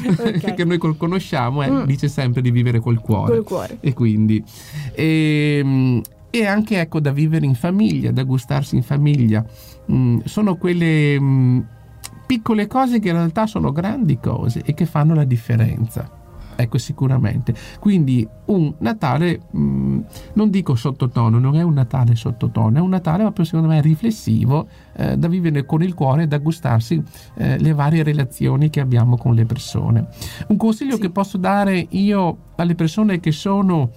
Ok. 0.07 0.55
che 0.55 0.65
noi 0.65 0.79
conosciamo, 0.79 1.63
eh, 1.63 1.71
Mm. 1.71 1.83
dice 1.85 2.09
sempre 2.09 2.41
di 2.41 2.51
vivere 2.51 2.79
col 2.81 3.01
cuore. 3.01 3.35
Col 3.35 3.45
cuore. 3.45 3.77
E 3.81 3.93
quindi 3.93 4.43
ehm, 4.95 6.01
e 6.31 6.45
anche 6.47 6.79
ecco 6.81 7.01
da 7.01 7.11
vivere 7.11 7.47
in 7.47 7.55
famiglia, 7.55 8.11
da 8.13 8.23
gustarsi 8.23 8.77
in 8.77 8.83
famiglia. 8.83 9.45
Mm, 9.91 10.19
sono 10.25 10.57
quelle 10.57 11.19
mm, 11.19 11.61
piccole 12.27 12.67
cose 12.67 12.99
che 13.01 13.09
in 13.09 13.15
realtà 13.15 13.47
sono 13.47 13.73
grandi 13.73 14.19
cose 14.21 14.63
e 14.65 14.75
che 14.75 14.85
fanno 14.87 15.15
la 15.15 15.25
differenza. 15.25 16.11
Ecco, 16.61 16.77
sicuramente. 16.77 17.55
Quindi 17.79 18.27
un 18.47 18.75
Natale, 18.79 19.43
mm, 19.57 20.01
non 20.33 20.51
dico 20.51 20.75
sottotono, 20.75 21.39
non 21.39 21.55
è 21.55 21.63
un 21.63 21.73
Natale 21.73 22.17
sottotono, 22.17 22.79
è 22.79 22.81
un 22.81 22.89
Natale 22.89 23.23
proprio 23.23 23.45
secondo 23.45 23.69
me 23.69 23.81
riflessivo, 23.81 24.67
eh, 24.97 25.17
da 25.17 25.29
vivere 25.29 25.65
con 25.65 25.85
il 25.85 25.95
cuore 25.95 26.25
e 26.25 26.27
da 26.27 26.39
gustarsi 26.39 27.01
eh, 27.37 27.59
le 27.61 27.73
varie 27.75 28.03
relazioni 28.03 28.71
che 28.71 28.81
abbiamo 28.81 29.17
con 29.17 29.35
le 29.37 29.45
persone. 29.45 30.09
Un 30.49 30.57
consiglio 30.57 30.97
Sì. 30.97 31.03
che 31.03 31.11
posso 31.11 31.37
dare 31.39 31.87
io 31.91 32.37
alle 32.57 32.75
persone 32.75 33.21
che 33.21 33.31
sono 33.31 33.91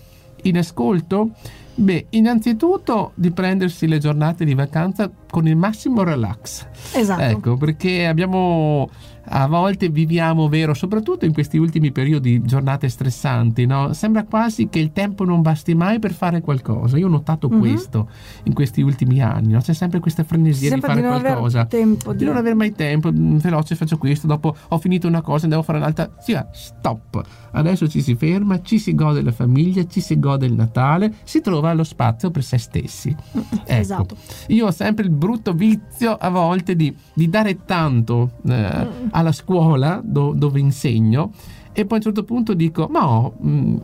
in 0.43 0.59
ascolto 0.59 1.31
Beh, 1.73 2.07
innanzitutto 2.09 3.13
di 3.15 3.31
prendersi 3.31 3.87
le 3.87 3.97
giornate 3.97 4.43
di 4.43 4.53
vacanza 4.53 5.09
con 5.29 5.47
il 5.47 5.55
massimo 5.55 6.03
relax. 6.03 6.67
Esatto. 6.93 7.21
Ecco, 7.21 7.57
perché 7.57 8.05
abbiamo 8.05 8.89
a 9.33 9.47
volte 9.47 9.87
viviamo, 9.89 10.49
vero, 10.49 10.73
soprattutto 10.73 11.25
in 11.25 11.31
questi 11.33 11.57
ultimi 11.57 11.91
periodi, 11.91 12.41
giornate 12.43 12.89
stressanti, 12.89 13.65
no? 13.65 13.93
Sembra 13.93 14.23
quasi 14.25 14.67
che 14.67 14.79
il 14.79 14.91
tempo 14.91 15.23
non 15.23 15.41
basti 15.41 15.73
mai 15.73 15.99
per 15.99 16.11
fare 16.13 16.41
qualcosa. 16.41 16.97
Io 16.97 17.07
ho 17.07 17.09
notato 17.09 17.47
Mhm. 17.49 17.59
questo 17.59 18.09
in 18.43 18.53
questi 18.53 18.81
ultimi 18.81 19.21
anni, 19.21 19.53
no? 19.53 19.59
C'è 19.59 19.73
sempre 19.73 19.99
questa 19.99 20.23
frenesia 20.23 20.69
Sempre 20.69 20.89
di 20.89 20.95
di 20.95 21.01
fare 21.01 21.15
aver 21.17 21.31
qualcosa. 21.31 21.65
tempo 21.65 22.11
di 22.11 22.17
di- 22.19 22.25
non 22.25 22.35
avere 22.35 22.55
mai 22.55 22.73
tempo, 22.73 23.09
mm, 23.11 23.37
veloce 23.37 23.75
faccio 23.75 23.97
questo, 23.97 24.27
dopo 24.27 24.53
ho 24.67 24.77
finito 24.79 25.07
una 25.07 25.21
cosa, 25.21 25.47
devo 25.47 25.61
fare 25.63 25.77
un'altra. 25.77 26.11
Sì, 26.19 26.37
stop. 26.51 27.21
Adesso 27.53 27.87
ci 27.87 28.01
si 28.01 28.15
ferma, 28.15 28.61
ci 28.61 28.79
si 28.79 28.93
gode 28.95 29.21
la 29.21 29.31
famiglia, 29.31 29.85
ci 29.85 30.01
si 30.01 30.19
gode 30.19 30.45
il 30.45 30.53
Natale, 30.53 31.13
si 31.23 31.41
trova 31.41 31.73
lo 31.73 31.83
spazio 31.83 32.31
per 32.31 32.43
se 32.43 32.57
stessi. 32.57 33.15
Ecco. 33.33 33.61
Esatto. 33.65 34.15
Io 34.47 34.67
ho 34.67 34.71
sempre 34.71 35.05
il 35.05 35.11
brutto 35.11 35.53
vizio 35.53 36.13
a 36.15 36.29
volte 36.29 36.75
di, 36.75 36.93
di 37.13 37.29
dare 37.29 37.63
tanto 37.65 38.31
eh, 38.47 38.87
alla 39.21 39.31
scuola 39.31 40.01
do- 40.03 40.33
dove 40.35 40.59
insegno 40.59 41.31
e 41.73 41.85
poi 41.85 41.93
a 41.93 41.95
un 41.95 42.01
certo 42.01 42.23
punto 42.25 42.53
dico, 42.53 42.87
ma 42.91 43.07
ho 43.09 43.33
mm, 43.45 43.77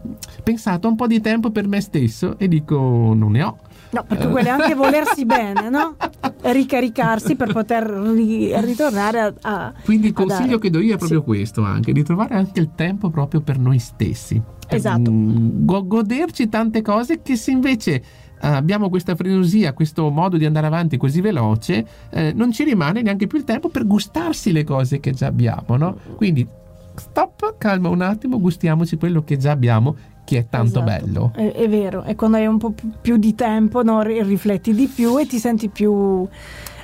pensato 0.43 0.87
un 0.89 0.95
po' 0.97 1.07
di 1.07 1.21
tempo 1.21 1.51
per 1.51 1.67
me 1.67 1.79
stesso 1.79 2.37
e 2.37 2.47
dico, 2.49 2.75
non 3.15 3.31
ne 3.31 3.43
ho. 3.43 3.57
No, 3.89 4.03
perché 4.05 4.27
quello 4.27 4.47
è 4.47 4.51
anche 4.51 4.75
volersi 4.75 5.23
bene, 5.25 5.69
no? 5.69 5.95
Ricaricarsi 6.41 7.35
per 7.35 7.53
poter 7.53 7.83
ri- 7.87 8.51
ritornare 8.61 9.19
a, 9.21 9.33
a- 9.41 9.73
Quindi 9.83 10.07
il 10.07 10.13
consiglio 10.13 10.45
dare. 10.47 10.59
che 10.59 10.69
do 10.69 10.79
io 10.79 10.95
è 10.95 10.97
proprio 10.97 11.19
Sì. 11.19 11.25
questo 11.25 11.63
anche, 11.63 11.93
di 11.93 12.03
trovare 12.03 12.35
anche 12.35 12.59
il 12.59 12.71
tempo 12.75 13.09
proprio 13.09 13.39
per 13.41 13.57
noi 13.59 13.79
stessi. 13.79 14.41
Esatto. 14.69 15.09
Go- 15.13 15.87
goderci 15.87 16.49
tante 16.49 16.81
cose 16.81 17.21
che 17.21 17.37
se 17.37 17.51
invece 17.51 17.93
eh, 17.93 18.03
abbiamo 18.39 18.89
questa 18.89 19.15
frenesia, 19.15 19.73
questo 19.73 20.09
modo 20.09 20.37
di 20.37 20.45
andare 20.45 20.67
avanti 20.67 20.97
così 20.97 21.21
veloce, 21.21 21.85
eh, 22.09 22.33
non 22.33 22.51
ci 22.51 22.63
rimane 22.63 23.01
neanche 23.01 23.27
più 23.27 23.37
il 23.37 23.43
tempo 23.43 23.69
per 23.69 23.85
gustarsi 23.85 24.51
le 24.51 24.63
cose 24.63 24.99
che 24.99 25.11
già 25.11 25.27
abbiamo, 25.27 25.75
no? 25.77 25.97
Quindi 26.15 26.47
stop, 26.95 27.55
calma 27.57 27.89
un 27.89 28.01
attimo, 28.01 28.39
gustiamoci 28.39 28.97
quello 28.97 29.23
che 29.23 29.37
già 29.37 29.51
abbiamo, 29.51 29.95
che 30.25 30.39
è 30.39 30.45
tanto 30.49 30.81
Esatto. 30.83 30.83
bello. 31.05 31.31
È, 31.35 31.51
è 31.51 31.69
vero, 31.69 32.03
e 32.03 32.15
quando 32.15 32.37
hai 32.37 32.45
un 32.47 32.57
po' 32.57 32.73
più- 33.01 33.17
di 33.17 33.33
tempo 33.35 33.81
no, 33.83 34.01
ri- 34.01 34.21
rifletti 34.23 34.73
di 34.73 34.87
più 34.87 35.17
e 35.19 35.25
ti 35.25 35.37
senti 35.39 35.69
più 35.69 36.27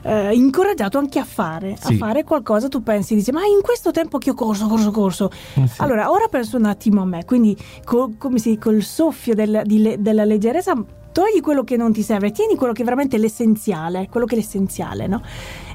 eh, 0.06 0.34
incoraggiato 0.34 0.98
anche 0.98 1.18
a 1.20 1.24
fare, 1.26 1.76
Sì. 1.80 1.94
a 1.94 1.98
fare 1.98 2.24
qualcosa. 2.24 2.68
Tu 2.68 2.84
pensi, 2.84 3.16
dici, 3.16 3.32
ma 3.32 3.40
in 3.42 3.62
questo 3.62 3.92
tempo 3.92 4.18
che 4.18 4.30
ho 4.32 4.34
corso, 4.34 4.68
corso, 4.68 4.92
corso. 4.92 5.32
Eh 5.56 5.66
sì. 5.68 5.82
Allora, 5.82 6.12
ora 6.12 6.28
penso 6.30 6.58
un 6.58 6.66
attimo 6.66 7.02
a 7.02 7.06
me, 7.06 7.24
quindi 7.26 7.56
col, 7.86 8.16
come 8.18 8.38
si, 8.38 8.58
col 8.58 8.82
soffio 8.82 9.34
del- 9.34 9.62
di 9.66 9.96
della 10.00 10.26
leggerezza. 10.26 10.74
Togli 11.14 11.42
quello 11.42 11.64
che 11.64 11.78
non 11.78 11.94
ti 11.94 12.02
serve, 12.02 12.32
tieni 12.32 12.56
quello 12.56 12.74
che 12.74 12.82
è 12.82 12.84
veramente 12.84 13.20
l'essenziale, 13.20 14.08
quello 14.10 14.26
che 14.26 14.34
è 14.34 14.38
l'essenziale, 14.40 15.06
no? 15.06 15.22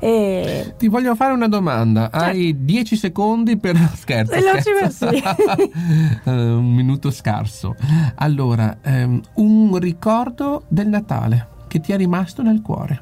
E 0.00 0.74
Ti 0.76 0.88
voglio 0.88 1.14
fare 1.14 1.32
una 1.32 1.46
domanda. 1.46 2.10
Hai 2.10 2.64
10 2.64 2.96
secondi 2.96 3.56
per. 3.56 3.76
Scherzo. 3.96 4.32
Veloci, 4.32 4.62
scherzo. 4.62 5.08
Eh, 6.24 6.30
un 6.30 6.74
minuto 6.74 7.10
scarso. 7.10 7.76
Allora, 8.16 8.78
ehm, 8.82 9.20
un 9.34 9.78
ricordo 9.78 10.64
del 10.68 10.88
Natale 10.88 11.48
che 11.68 11.80
ti 11.80 11.92
è 11.92 11.96
rimasto 11.96 12.42
nel 12.42 12.60
cuore. 12.60 13.00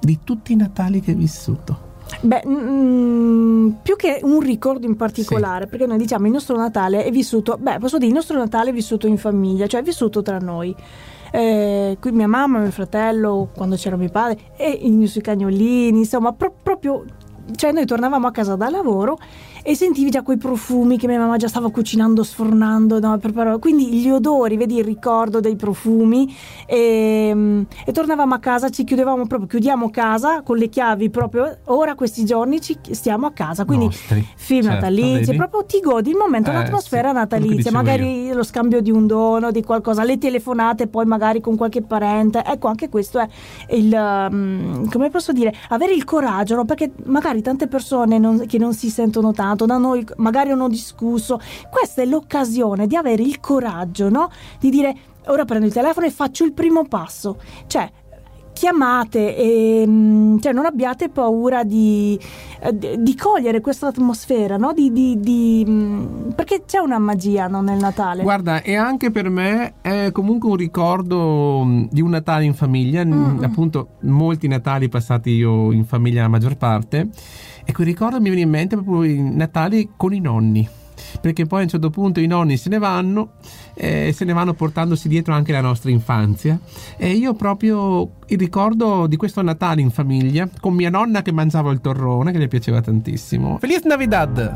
Di 0.00 0.18
tutti 0.22 0.52
i 0.52 0.56
Natali 0.56 1.00
che 1.00 1.12
hai 1.12 1.16
vissuto. 1.16 1.86
Beh, 2.20 2.42
mm, 2.46 3.70
più 3.82 3.96
che 3.96 4.20
un 4.22 4.40
ricordo 4.40 4.86
in 4.86 4.96
particolare, 4.96 5.66
perché 5.66 5.86
noi 5.86 5.98
diciamo 5.98 6.26
il 6.26 6.32
nostro 6.32 6.56
Natale 6.56 7.04
è 7.04 7.10
vissuto, 7.10 7.56
beh, 7.60 7.78
posso 7.78 7.96
dire 7.96 8.08
il 8.08 8.14
nostro 8.14 8.36
Natale 8.38 8.70
è 8.70 8.72
vissuto 8.72 9.06
in 9.06 9.18
famiglia, 9.18 9.66
cioè 9.66 9.80
è 9.80 9.84
vissuto 9.84 10.22
tra 10.22 10.38
noi. 10.38 10.74
Eh, 11.30 11.96
qui 12.00 12.12
mia 12.12 12.26
mamma, 12.26 12.58
mio 12.58 12.70
fratello, 12.70 13.50
quando 13.54 13.76
c'era 13.76 13.96
mio 13.96 14.10
padre, 14.10 14.52
e 14.56 14.70
i 14.70 15.06
suoi 15.06 15.22
cagnolini, 15.22 15.98
insomma, 15.98 16.32
pro- 16.32 16.54
proprio. 16.62 17.04
Cioè, 17.54 17.72
noi 17.72 17.86
tornavamo 17.86 18.26
a 18.26 18.30
casa 18.30 18.56
da 18.56 18.68
lavoro 18.68 19.18
e 19.62 19.74
sentivi 19.74 20.10
già 20.10 20.22
quei 20.22 20.36
profumi 20.36 20.96
che 20.98 21.06
mia 21.06 21.18
mamma 21.18 21.36
già 21.36 21.48
stava 21.48 21.70
cucinando, 21.70 22.22
sfornando, 22.22 22.98
no, 23.00 23.18
preparava- 23.18 23.58
quindi 23.58 23.86
gli 23.94 24.08
odori, 24.08 24.56
vedi 24.56 24.76
il 24.76 24.84
ricordo 24.84 25.40
dei 25.40 25.56
profumi. 25.56 26.34
E, 26.66 27.30
mm, 27.34 27.62
e 27.86 27.92
tornavamo 27.92 28.34
a 28.34 28.38
casa, 28.38 28.68
ci 28.70 28.84
chiudevamo 28.84 29.26
proprio, 29.26 29.48
chiudiamo 29.48 29.90
casa 29.90 30.42
con 30.42 30.56
le 30.56 30.68
chiavi 30.68 31.10
proprio. 31.10 31.58
Ora, 31.66 31.94
questi 31.94 32.24
giorni, 32.24 32.60
ci 32.60 32.76
stiamo 32.90 33.26
a 33.26 33.32
casa. 33.32 33.64
Quindi 33.64 33.86
Nostri. 33.86 34.26
film 34.36 34.62
Certo, 34.62 34.74
natalizi, 34.80 35.34
proprio 35.34 35.64
ti 35.64 35.80
godi 35.80 36.10
il 36.10 36.16
momento, 36.16 36.50
Eh, 36.50 36.54
l'atmosfera 36.54 37.08
sì, 37.08 37.14
natalizia, 37.14 37.70
magari 37.70 38.32
lo 38.32 38.42
scambio 38.42 38.80
di 38.80 38.90
un 38.90 39.06
dono, 39.06 39.50
di 39.50 39.62
qualcosa, 39.62 40.04
le 40.04 40.18
telefonate 40.18 40.86
poi 40.86 41.04
magari 41.06 41.40
con 41.40 41.56
qualche 41.56 41.82
parente. 41.82 42.42
Ecco, 42.44 42.68
anche 42.68 42.88
questo 42.88 43.18
è 43.18 43.28
il, 43.70 43.92
um, 44.30 44.88
come 44.90 45.10
posso 45.10 45.32
dire, 45.32 45.52
avere 45.68 45.92
il 45.94 46.04
coraggio, 46.04 46.54
no? 46.54 46.64
perché 46.64 46.92
magari 47.04 47.42
tante 47.42 47.66
persone 47.66 48.18
non- 48.18 48.44
che 48.46 48.58
non 48.58 48.72
si 48.74 48.90
sentono 48.90 49.32
tanto, 49.32 49.46
da 49.54 49.78
noi 49.78 50.06
magari 50.16 50.50
hanno 50.50 50.68
discusso. 50.68 51.40
Questa 51.70 52.02
è 52.02 52.06
l'occasione 52.06 52.86
di 52.86 52.96
avere 52.96 53.22
il 53.22 53.40
coraggio, 53.40 54.08
no? 54.08 54.30
Di 54.58 54.70
dire 54.70 54.94
ora 55.26 55.44
prendo 55.44 55.66
il 55.66 55.72
telefono 55.72 56.06
e 56.06 56.10
faccio 56.10 56.44
il 56.44 56.52
primo 56.52 56.84
passo. 56.86 57.36
Cioè, 57.66 57.90
chiamate 58.58 59.36
e 59.36 59.84
mm, 59.86 60.38
cioè 60.38 60.52
non 60.52 60.66
abbiate 60.66 61.10
paura 61.10 61.62
di, 61.62 62.18
eh, 62.60 62.76
di- 62.76 62.96
di 62.98 63.14
cogliere 63.14 63.60
questa 63.60 63.86
atmosfera, 63.86 64.56
no? 64.56 64.72
Di, 64.72 64.90
di- 64.90 65.64
mm, 65.64 66.30
perché 66.30 66.64
c'è 66.66 66.78
una 66.78 66.98
magia 66.98 67.46
no, 67.46 67.60
nel 67.60 67.78
Natale. 67.78 68.24
Guarda, 68.24 68.62
e 68.62 68.74
anche 68.74 69.12
per 69.12 69.30
me 69.30 69.74
è 69.80 70.10
comunque 70.10 70.50
un 70.50 70.56
ricordo 70.56 71.62
mh, 71.62 71.88
di 71.92 72.00
un 72.00 72.10
Natale 72.10 72.44
in 72.44 72.54
famiglia, 72.54 73.04
Mm-mm. 73.04 73.44
appunto 73.44 73.90
molti 74.00 74.48
Natali 74.48 74.88
passati 74.88 75.30
io 75.30 75.70
in 75.70 75.84
famiglia 75.84 76.22
la 76.22 76.28
maggior 76.28 76.56
parte, 76.56 77.10
e 77.68 77.72
quel 77.72 77.86
ricordo 77.86 78.18
mi 78.18 78.30
viene 78.30 78.40
in 78.40 78.48
mente 78.48 78.76
proprio 78.76 79.02
i 79.02 79.20
Natali 79.20 79.90
con 79.94 80.14
i 80.14 80.20
nonni. 80.20 80.66
Perché 81.20 81.44
poi 81.44 81.60
a 81.60 81.62
un 81.64 81.68
certo 81.68 81.90
punto 81.90 82.18
i 82.18 82.26
nonni 82.26 82.56
se 82.56 82.70
ne 82.70 82.78
vanno 82.78 83.32
e 83.74 84.12
se 84.14 84.24
ne 84.24 84.32
vanno 84.32 84.54
portandosi 84.54 85.06
dietro 85.06 85.34
anche 85.34 85.52
la 85.52 85.60
nostra 85.60 85.90
infanzia. 85.90 86.58
E 86.96 87.10
io 87.10 87.34
proprio 87.34 88.12
il 88.28 88.38
ricordo 88.38 89.06
di 89.06 89.16
questo 89.16 89.42
Natale 89.42 89.82
in 89.82 89.90
famiglia 89.90 90.48
con 90.60 90.72
mia 90.72 90.88
nonna 90.88 91.20
che 91.20 91.30
mangiava 91.30 91.70
il 91.70 91.82
torrone, 91.82 92.32
che 92.32 92.38
le 92.38 92.48
piaceva 92.48 92.80
tantissimo. 92.80 93.58
Feliz 93.58 93.82
Navidad! 93.82 94.54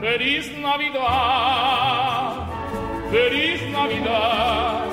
Feliz 0.00 0.50
Navidad, 0.62 2.48
Feliz 3.10 3.60
Navidad, 3.70 4.90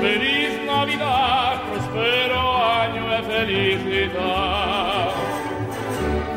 Feliz 0.00 0.64
Navidad, 0.66 1.60
prospero 1.70 2.59
Feliz 3.40 3.80
Navidad, 3.80 5.14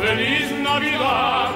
Feliz 0.00 0.50
Navidad. 0.64 1.52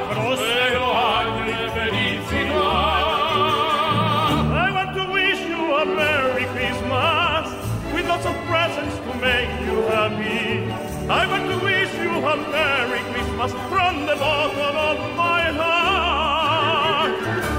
I 4.53 4.71
want 4.71 4.93
to 4.97 5.05
wish 5.11 5.41
you 5.49 5.63
a 5.77 5.85
Merry 5.87 6.45
Christmas 6.53 7.47
with 7.95 8.07
lots 8.07 8.27
of 8.27 8.37
presents 8.51 8.97
to 8.97 9.13
make 9.17 9.53
you 9.65 9.81
happy. 9.95 10.71
I 11.09 11.27
want 11.27 11.49
to 11.49 11.57
wish 11.65 11.95
you 11.95 12.13
a 12.33 12.37
Merry 12.37 13.01
Christmas 13.13 13.53
from 13.71 14.05
the 14.05 14.17
bottom 14.17 14.77
of 14.77 14.99
my 15.17 15.45
heart. 15.61 17.13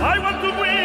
I 0.04 0.20
want 0.20 0.40
to 0.44 0.52
wish 0.62 0.81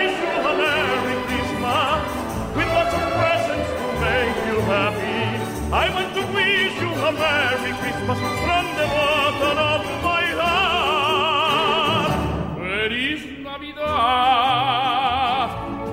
I 5.72 5.90
want 5.92 6.14
to 6.14 6.22
wish 6.32 6.80
you 6.80 6.90
a 6.94 7.10
Merry 7.10 7.72
Christmas 7.80 8.18
from 8.18 8.66
the 8.78 8.86
bottom 8.94 9.58
of 9.58 9.82
my 10.04 10.24
heart. 10.38 12.12
Feliz 12.56 13.22
Navidad, 13.42 14.28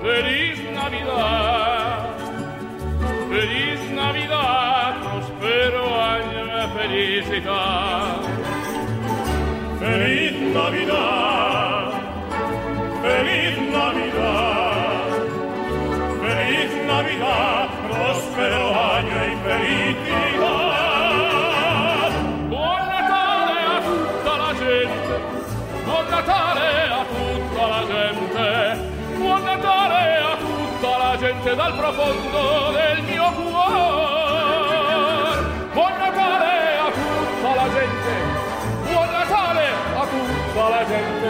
Feliz 0.04 0.60
Navidad, 0.78 2.02
Feliz 3.30 3.82
Navidad, 3.90 4.94
prospero 5.02 5.84
año 6.14 6.44
e 6.62 6.64
felicidad. 6.78 8.22
Feliz 9.80 10.36
Navidad, 10.54 11.53
dal 31.56 31.74
profondo 31.76 32.72
del 32.72 33.04
mio 33.04 33.32
cuore. 33.32 34.62
Buon 35.74 35.98
Natale 35.98 36.78
a 36.80 36.92
tutta 36.92 37.56
la 37.56 37.70
gente, 37.70 38.12
buon 38.90 39.10
Natale 39.12 39.68
a 39.96 40.06
tutta 40.06 40.70
la 40.70 40.86
gente. 40.86 41.30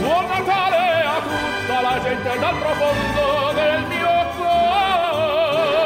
Buon 0.00 0.26
Natale 0.26 1.04
a 1.04 1.20
tutta 1.20 1.80
la 1.82 2.00
gente 2.02 2.38
dal 2.38 2.56
profondo 2.56 3.52
del 3.54 3.84
mio 3.88 4.26
cuore. 4.36 5.76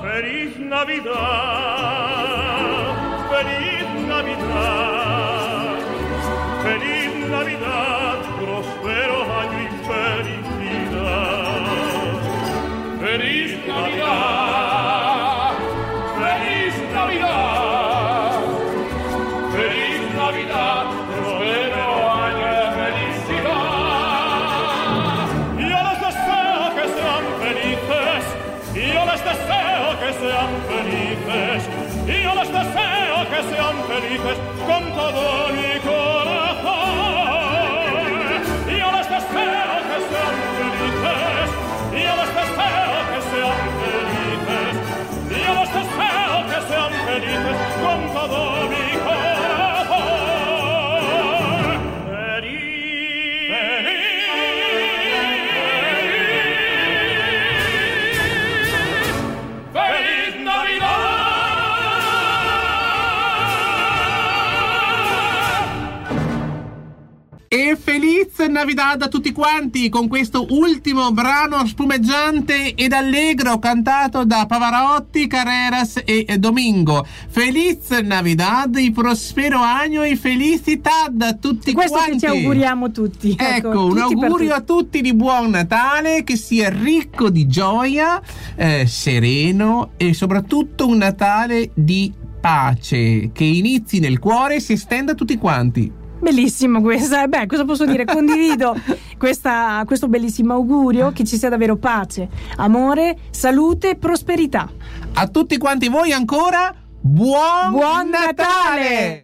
Feliz 0.00 0.56
Navidad, 0.56 1.63
que 33.34 33.42
sean 33.42 33.76
felices 33.88 34.38
con 34.64 34.82
todo 34.94 35.48
mi 35.48 35.80
corazón. 35.80 36.74
Yo 38.68 38.92
les 38.96 39.08
deseo 39.14 39.74
que 39.90 39.98
sean 40.10 40.36
felices, 40.58 41.48
yo 42.04 42.12
les 42.20 42.30
deseo 42.38 42.96
que 43.10 43.18
sean 43.30 43.60
felices, 43.80 44.74
yo 45.30 45.52
les 45.60 45.70
deseo 45.78 46.36
que 46.50 46.58
sean 46.68 46.92
felices. 47.06 47.63
Feliz 68.44 68.58
Navidad 68.58 69.00
a 69.00 69.08
tutti 69.08 69.32
quanti 69.32 69.88
con 69.88 70.06
questo 70.06 70.46
ultimo 70.50 71.10
brano 71.12 71.64
spumeggiante 71.66 72.74
ed 72.74 72.92
allegro 72.92 73.58
cantato 73.58 74.26
da 74.26 74.44
Pavarotti, 74.44 75.26
Carreras 75.26 76.02
e 76.04 76.26
Domingo. 76.38 77.06
Feliz 77.28 77.88
Navidad, 78.02 78.76
y 78.76 78.90
prospero 78.90 79.62
año 79.62 80.02
e 80.02 80.16
felicitad 80.16 81.22
a 81.22 81.32
tutti 81.34 81.72
Questo 81.72 81.96
quanti. 81.96 82.12
che 82.12 82.18
ci 82.18 82.26
auguriamo 82.26 82.90
tutti. 82.90 83.34
Ecco, 83.38 83.86
un 83.86 83.96
tutti 83.96 84.14
per 84.14 84.24
augurio 84.24 84.52
a 84.52 84.60
tutti. 84.60 84.82
tutti 84.82 85.00
di 85.00 85.14
buon 85.14 85.48
Natale, 85.48 86.22
che 86.22 86.36
sia 86.36 86.68
ricco 86.68 87.30
di 87.30 87.46
gioia, 87.46 88.20
eh, 88.56 88.86
sereno 88.86 89.92
e 89.96 90.12
soprattutto 90.12 90.86
un 90.86 90.98
Natale 90.98 91.70
di 91.72 92.12
pace, 92.40 93.30
che 93.32 93.44
inizi 93.44 94.00
nel 94.00 94.18
cuore 94.18 94.56
e 94.56 94.60
si 94.60 94.74
estenda 94.74 95.12
a 95.12 95.14
tutti 95.14 95.38
quanti. 95.38 96.02
Bellissimo 96.24 96.80
questa, 96.80 97.28
beh, 97.28 97.44
cosa 97.46 97.66
posso 97.66 97.84
dire? 97.84 98.06
Condivido 98.16 98.74
questa- 99.18 99.82
questo 99.84 100.08
bellissimo 100.08 100.54
augurio 100.54 101.12
che 101.12 101.22
ci 101.22 101.36
sia 101.36 101.50
davvero 101.50 101.76
pace, 101.76 102.28
amore, 102.56 103.18
salute 103.28 103.90
e 103.90 103.96
prosperità. 103.96 104.66
A 105.12 105.28
tutti 105.28 105.58
quanti 105.58 105.88
voi 105.88 106.12
ancora, 106.12 106.74
buon, 106.98 107.72
Buon 107.72 108.08
Natale! 108.08 109.22